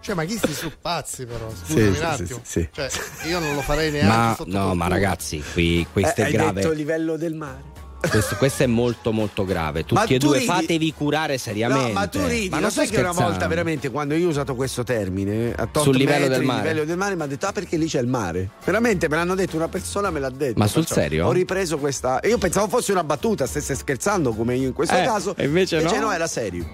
[0.00, 1.48] Cioè, ma chi sti su pazzi, però?
[1.48, 2.40] Scusami sì, un attimo.
[2.42, 2.88] sì, sì, Cioè,
[3.28, 6.32] io non lo farei neanche Ma sotto no, ma ragazzi, qui questo Eh, è hai
[6.32, 6.52] grave.
[6.54, 7.70] detto il livello del mare.
[8.10, 9.84] Questo, questo è molto molto grave.
[9.90, 11.86] Ma Tutti e tu due ridi- fatevi curare seriamente.
[11.86, 14.30] No, ma tu ridi, Ma ma non sai che una volta veramente quando io ho
[14.30, 16.62] usato questo termine a tot Sul livello metri del mare.
[16.62, 19.36] livello del mare mi ha detto ah perché lì c'è il mare veramente me l'hanno
[19.36, 21.26] detto una persona me l'ha detto Ma sul Perciò serio?
[21.28, 25.04] ho ripreso questa io pensavo fosse una battuta stesse scherzando come io in questo Eh,
[25.04, 26.10] caso e invece no?
[26.12, 26.66] era serio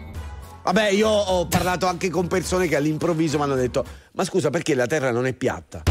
[0.70, 4.74] vabbè io ho parlato anche con persone che all'improvviso mi hanno detto ma scusa perché
[4.74, 5.82] la terra non è piatta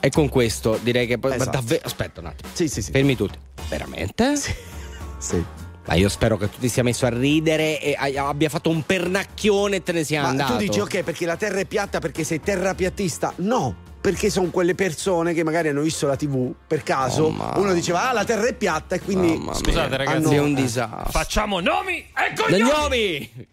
[0.00, 1.50] E con questo direi che ma Esatto.
[1.50, 1.82] davvero.
[1.84, 2.48] Aspetta un attimo.
[2.52, 3.38] sì sì sì Fermi tutti.
[3.68, 4.36] Veramente?
[4.36, 5.44] sì
[5.84, 9.76] Ma io spero che tu ti sia messo a ridere e abbia fatto un pernacchione
[9.76, 10.52] e te ne sia ma andato.
[10.52, 14.74] tu dici ok perché la terra è piatta perché sei terrapiattista no perché sono quelle
[14.74, 18.24] persone che magari hanno visto la tv per caso Oh, ma- uno diceva ah la
[18.24, 19.54] terra è piatta e quindi mia.
[19.54, 21.10] Scusate, ragazzi, hanno- È un disastro.
[21.10, 22.62] Facciamo nomi e Gli cognomi!
[22.70, 23.46] gnomi!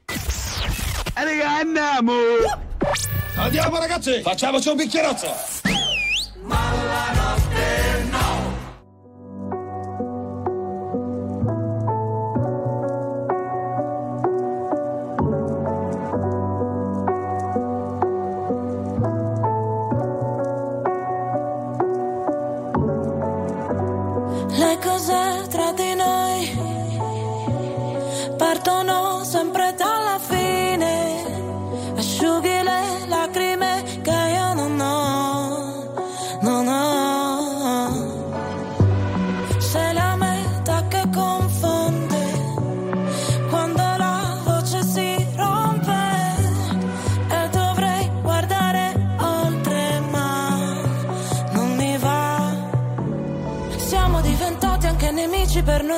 [1.16, 2.14] Eh, raga, andiamo!
[3.36, 5.28] Andiamo ragazzi, facciamoci un bicchierozzo.
[24.70, 26.42] Le cose tra di noi?
[28.38, 29.89] Partono sempre dalla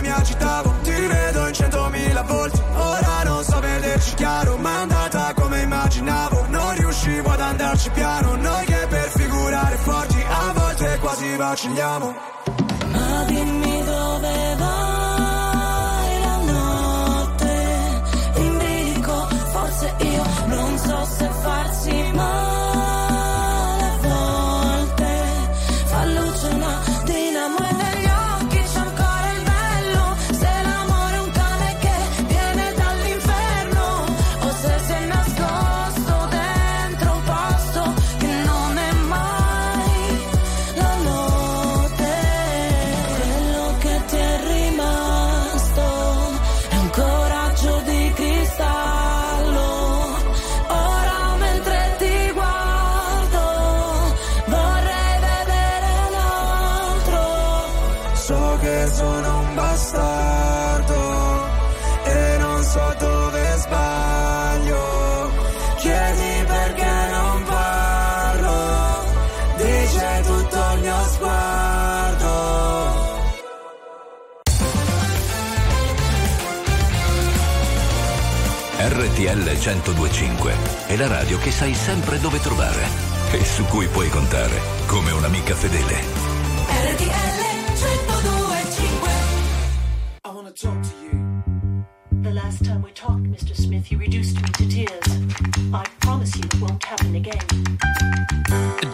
[0.00, 2.60] mi agitavo Ti rivedo in centomila volti.
[2.74, 6.46] Ora non so vederci chiaro Ma è andata come immaginavo.
[6.48, 12.14] Non riuscivo ad andarci piano Noi che per figurare forti A volte quasi va accendiamo.
[12.92, 18.02] Ma dimmi dove vai la notte?
[18.36, 22.11] In bilico, forse io non so se farsi
[79.84, 80.54] 1025
[80.86, 82.86] è la radio che sai sempre dove trovare
[83.32, 85.94] e su cui puoi contare come un'amica fedele.
[86.68, 87.42] RTL
[87.74, 89.10] 1025
[90.22, 91.20] I wanna talk to you.
[92.22, 93.54] The last time we talked, Mr.
[93.56, 95.18] Smith, you reduced me to tears.
[95.72, 97.40] I promise you it won't happen again.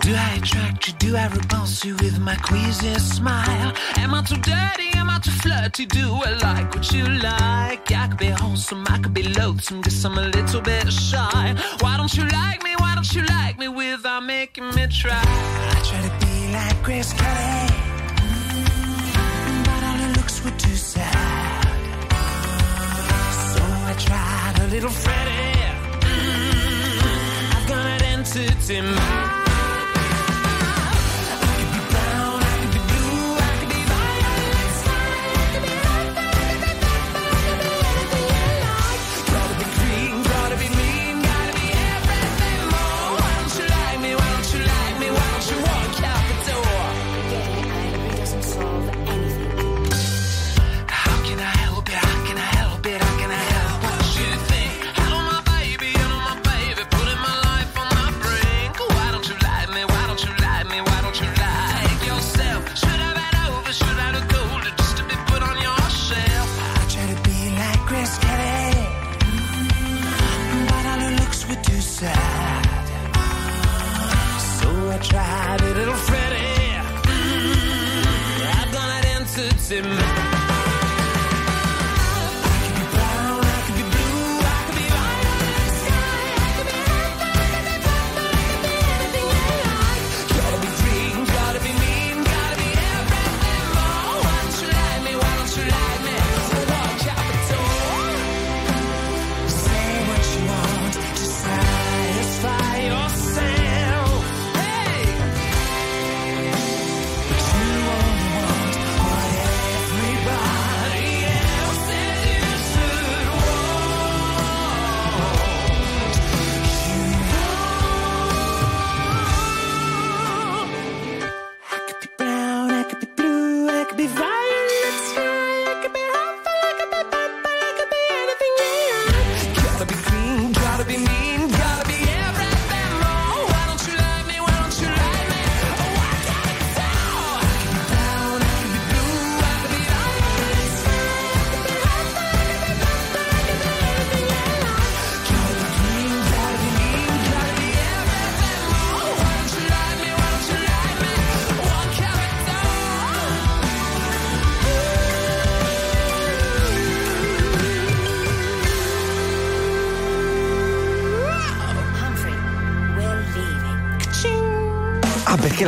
[0.00, 0.94] Do I attract you?
[0.98, 3.74] Do I repulse you with my queasy smile?
[3.98, 4.96] Am I too dirty?
[4.96, 5.84] Am I too flirty?
[5.84, 7.92] Do I like what you like?
[7.92, 9.07] I could be wholesome, I could
[9.38, 11.54] loathsome, guess I'm a little bit shy.
[11.80, 12.74] Why don't you like me?
[12.76, 15.22] Why don't you like me without making me try?
[15.74, 17.68] I try to be like Grace Kelly,
[18.22, 21.64] mm, but all her looks were too sad.
[23.52, 25.68] So I tried a little Freddie.
[26.10, 29.37] Mm, I've got an entity mind.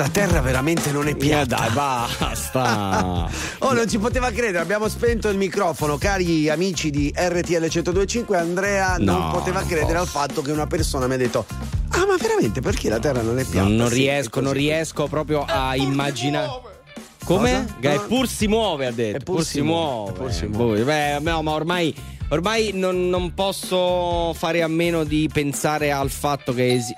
[0.00, 1.56] La terra veramente non è piatta.
[1.56, 3.28] dai, basta.
[3.60, 8.36] oh, non ci poteva credere, abbiamo spento il microfono, cari amici di RTL 1025.
[8.36, 10.02] Andrea non No, poteva non credere posso.
[10.02, 11.44] al fatto che una persona mi ha detto:
[11.90, 13.66] Ah, ma veramente perché la terra non è piatta?
[13.68, 16.48] Non, non Sì, riesco, non riesco proprio a immaginare.
[17.24, 17.66] Come?
[17.80, 17.92] Cosa?
[17.94, 19.16] Eppur si muove, ha detto.
[19.18, 20.10] Eppur Eppur si si muove, muove.
[20.12, 21.94] eppur si Boh, beh, no, ma ormai,
[22.30, 26.94] ormai non, non posso fare a meno di pensare al fatto che esi-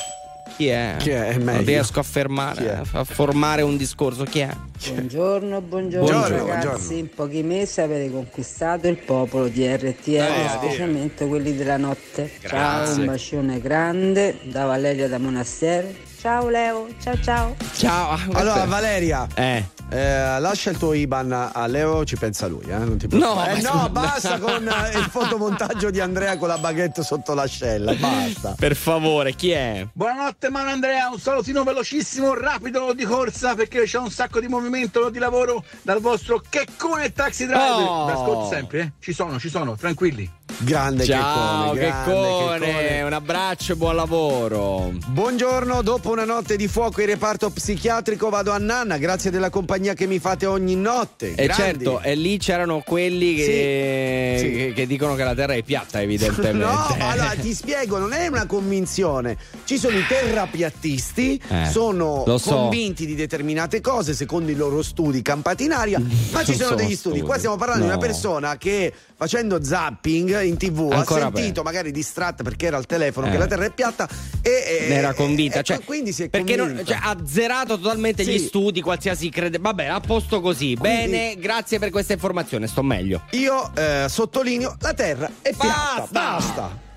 [0.62, 0.94] Chi è?
[1.00, 1.36] Chi è?
[1.38, 4.22] Non riesco a fermare, a formare un discorso.
[4.22, 4.56] Chi è?
[4.92, 6.66] Buongiorno, buongiorno, Buongiorno, ragazzi.
[6.68, 6.96] buongiorno.
[6.98, 12.30] In pochi mesi avete conquistato il popolo di RTL, Eh, specialmente quelli della notte.
[12.46, 12.50] Ciao,
[12.84, 13.00] Grazie.
[13.00, 15.88] un bacione grande da Valeria da Monastero.
[16.22, 17.56] Ciao Leo, ciao ciao.
[17.74, 18.16] Ciao.
[18.34, 19.26] Allora, Valeria.
[19.34, 19.64] Eh.
[19.90, 22.76] eh, lascia il tuo IBAN a Leo, ci pensa lui, eh?
[22.78, 23.60] Non ti preoccupare.
[23.60, 27.92] No, Eh, no, basta con eh, il fotomontaggio di Andrea con la baguette sotto l'ascella.
[27.94, 28.54] Basta.
[28.56, 29.84] Per favore, chi è?
[29.92, 35.10] Buonanotte Mano Andrea, un salutino velocissimo, rapido di corsa perché c'è un sacco di movimento
[35.10, 37.84] di lavoro dal vostro Checcone Taxi Driver.
[37.84, 38.06] Oh.
[38.06, 38.92] Ascolto sempre, eh?
[39.00, 40.30] Ci sono, ci sono, tranquilli.
[40.58, 44.92] Grande Ciao, Checcone, grande Checcone, un abbraccio e buon lavoro.
[45.08, 49.94] Buongiorno, dopo una notte di fuoco in reparto psichiatrico vado a Nanna, grazie della compagnia
[49.94, 51.30] che mi fate ogni notte.
[51.34, 51.54] E Grandi.
[51.54, 54.72] certo, e lì c'erano quelli che, Sì, sì.
[54.72, 56.50] che- dicono che la Terra è piatta, evidentemente.
[56.62, 59.36] No, allora ti spiego, non è una convinzione.
[59.64, 62.50] Ci sono i terrapiattisti, Eh, sono so.
[62.54, 66.68] convinti di determinate cose secondo i loro studi campati in aria, ma ci Non sono
[66.68, 67.16] sono degli studi.
[67.18, 67.38] Qua studi.
[67.38, 67.96] stiamo parlando di No.
[67.96, 72.86] una persona che facendo zapping in tv Ancora ha sentito, magari distratta perché era al
[72.86, 73.30] telefono, Eh.
[73.30, 74.08] che la Terra è piatta
[74.42, 76.92] e, Ne era convinta, e- cioè, quindi si è perché non- convinta.
[76.92, 78.46] cioè, ha zerato totalmente gli Sì.
[78.46, 79.58] studi, qualsiasi crede.
[79.58, 80.74] Vabbè, a posto così.
[80.74, 83.22] Bene, grazie per questa informazione, sto meglio.
[83.30, 86.06] Io eh, sottolineo la Terra è piatta.
[86.10, 86.90] Basta.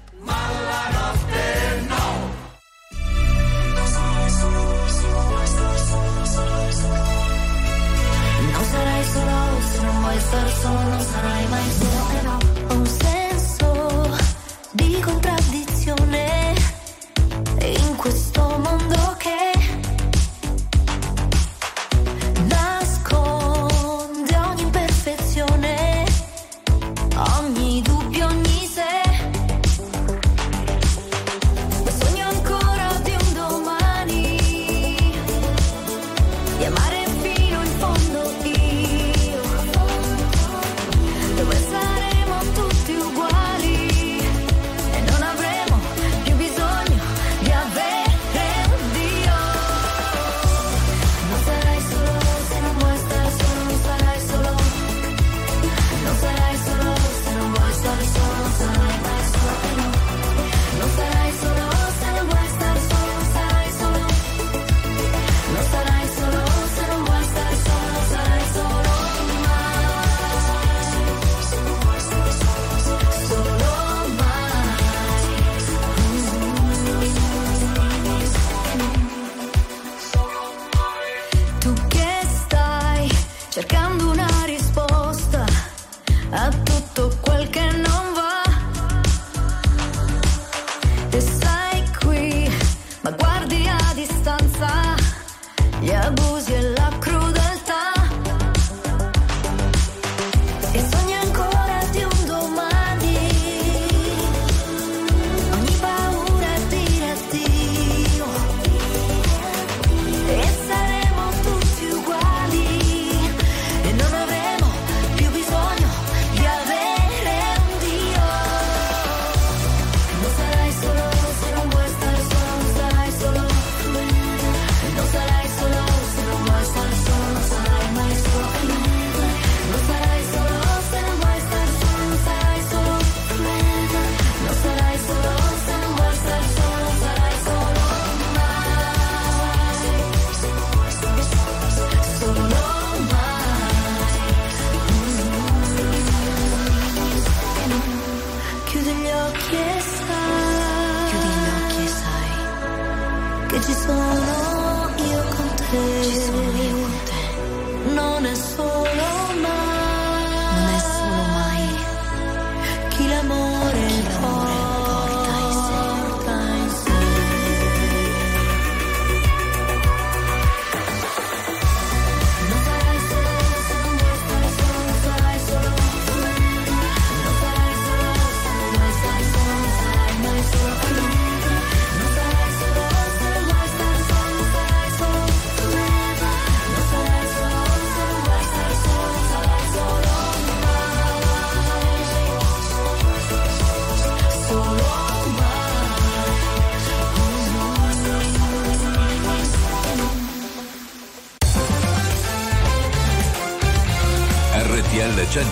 [8.51, 12.35] Non sarai solo se non vuoi star solo, non sarai mai solo.
[17.68, 19.55] In questo mondo che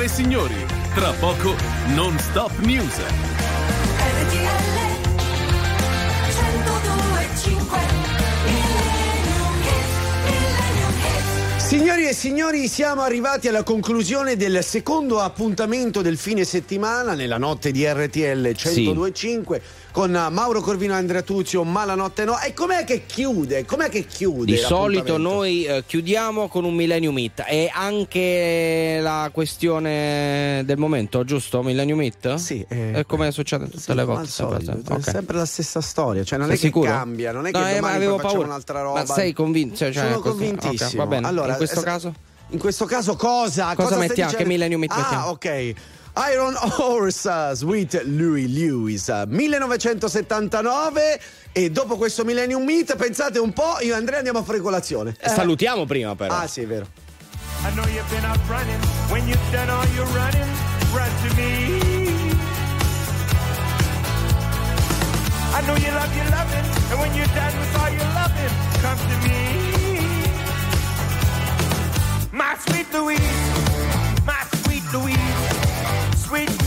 [0.00, 1.54] Signore e signori, tra poco
[1.94, 2.94] non stop news.
[11.58, 17.70] Signori e signori, siamo arrivati alla conclusione del secondo appuntamento del fine settimana nella notte
[17.70, 19.62] di RTL 1025
[19.92, 22.38] con Mauro Corvino e Andrea Tuzio, ma la notte no.
[22.40, 23.64] E com'è che chiude?
[23.64, 24.52] Com'è che chiude?
[24.52, 27.42] Di solito noi eh, chiudiamo con un Millennium Hit.
[27.42, 31.62] È anche la questione del momento, giusto?
[31.62, 32.34] Millennium Hit?
[32.34, 32.64] Sì.
[32.68, 34.30] È come succede tutte le come volte.
[34.30, 34.94] sempre, solito, sempre.
[34.94, 35.04] è Ok.
[35.10, 36.90] sempre la stessa storia, cioè non Sei è che sicuro?
[36.90, 38.46] cambia, non è che No, eh, ma domani avevo paura.
[38.46, 39.04] un'altra roba.
[39.06, 39.76] Ma sei convinto?
[39.76, 40.88] Cioè, Sono convintissimo.
[40.90, 41.26] Ok, va bene.
[41.26, 42.14] Allora, in questo es- caso?
[42.52, 43.74] In questo caso cosa?
[43.76, 44.32] Cosa stai mettiamo?
[44.32, 45.26] Che Millennium Hit Ah, mettiamo?
[45.26, 45.72] ok.
[46.32, 51.20] Iron Horse Sweet Louis Lewis uh, 1979
[51.52, 55.16] e dopo questo Millennium Meet pensate un po' io e Andrea andiamo a fare colazione
[55.18, 56.34] Eh, Salutiamo prima però.
[56.34, 56.86] ah sì è vero
[57.62, 58.80] I know you've been out running.
[59.10, 60.48] When you've done all your running,
[60.94, 62.32] run to me.
[65.52, 68.50] I know you love your loving, and when you're done with all your loving,
[68.80, 69.40] come to me.
[72.32, 73.20] My sweet Louise,
[74.24, 75.29] my sweet Louise,
[76.30, 76.59] sweet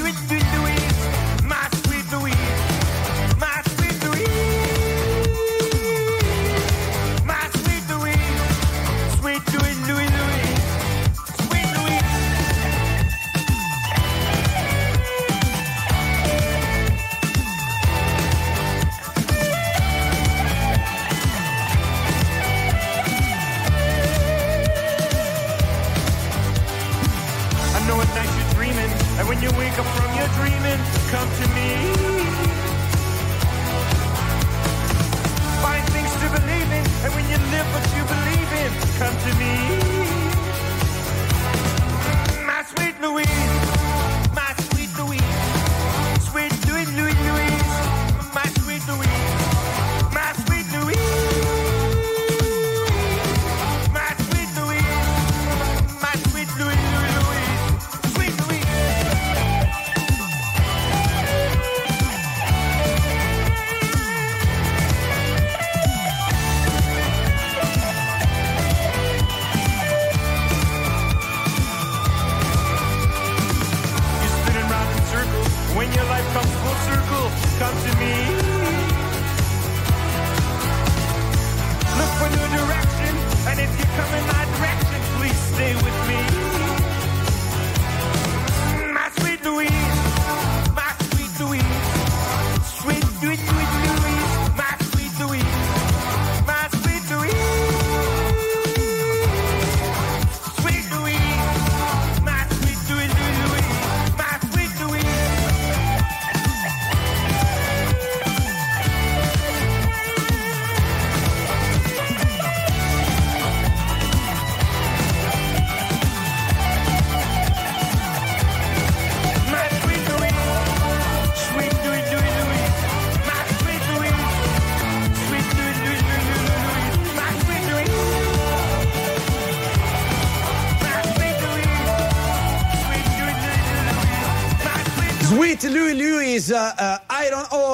[31.13, 31.62] come to me.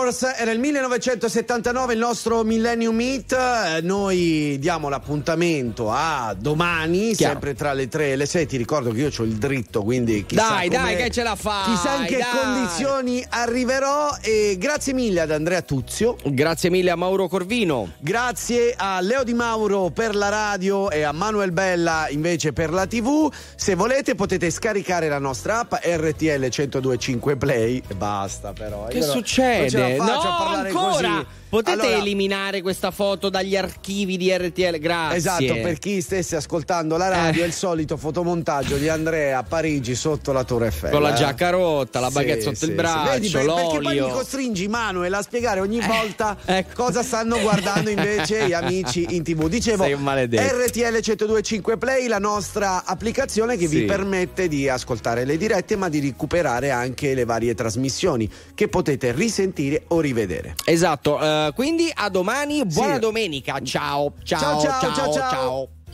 [0.09, 3.31] Horse, era il 1979 il nostro Millennium Meet.
[3.31, 7.33] Eh, noi diamo l'appuntamento a domani, Chiaro.
[7.33, 8.47] sempre tra le 3 e le 6.
[8.47, 11.71] Ti ricordo che io ho il dritto, quindi chissà Dai, dai, che ce la fai,
[11.71, 12.41] Chissà in che dai.
[12.41, 14.09] condizioni arriverò.
[14.21, 16.17] E grazie mille ad Andrea Tuzio.
[16.23, 17.91] Grazie mille a Mauro Corvino.
[17.99, 22.87] Grazie a Leo Di Mauro per la radio e a Manuel Bella invece per la
[22.87, 23.31] TV.
[23.55, 28.87] Se volete potete scaricare la nostra app RTL 1025 Play e basta però.
[28.87, 29.97] Che non- succede?
[30.05, 31.09] No, a parlare ancora!
[31.09, 31.25] così.
[31.49, 34.77] Potete Allora, eliminare questa foto dagli archivi di RTL?
[34.77, 35.17] Grazie.
[35.17, 39.95] Esatto, per chi stesse ascoltando la radio, è il solito fotomontaggio di Andrea a Parigi
[39.95, 40.91] sotto la Torre Eiffel.
[40.91, 41.17] Con la eh.
[41.17, 44.05] giacca rotta, la baguette sotto il braccio, Vedi, per- perché poi l'olio.
[44.07, 46.83] mi costringi Manuel a spiegare ogni volta ecco.
[46.83, 49.47] cosa stanno guardando invece gli amici in tv.
[49.47, 49.85] Dicevo.
[49.85, 53.85] RTL 1025 Play, la nostra applicazione che vi Sì.
[53.85, 59.85] permette di ascoltare le dirette ma di recuperare anche le varie trasmissioni che potete risentire
[59.87, 60.53] o rivedere.
[60.65, 62.99] Esatto, eh, quindi a domani, buona Sì.
[62.99, 63.59] domenica.
[63.61, 65.29] Ciao, ciao, Ciao, ciao, ciao, ciao, ciao.
[65.31, 65.69] ciao.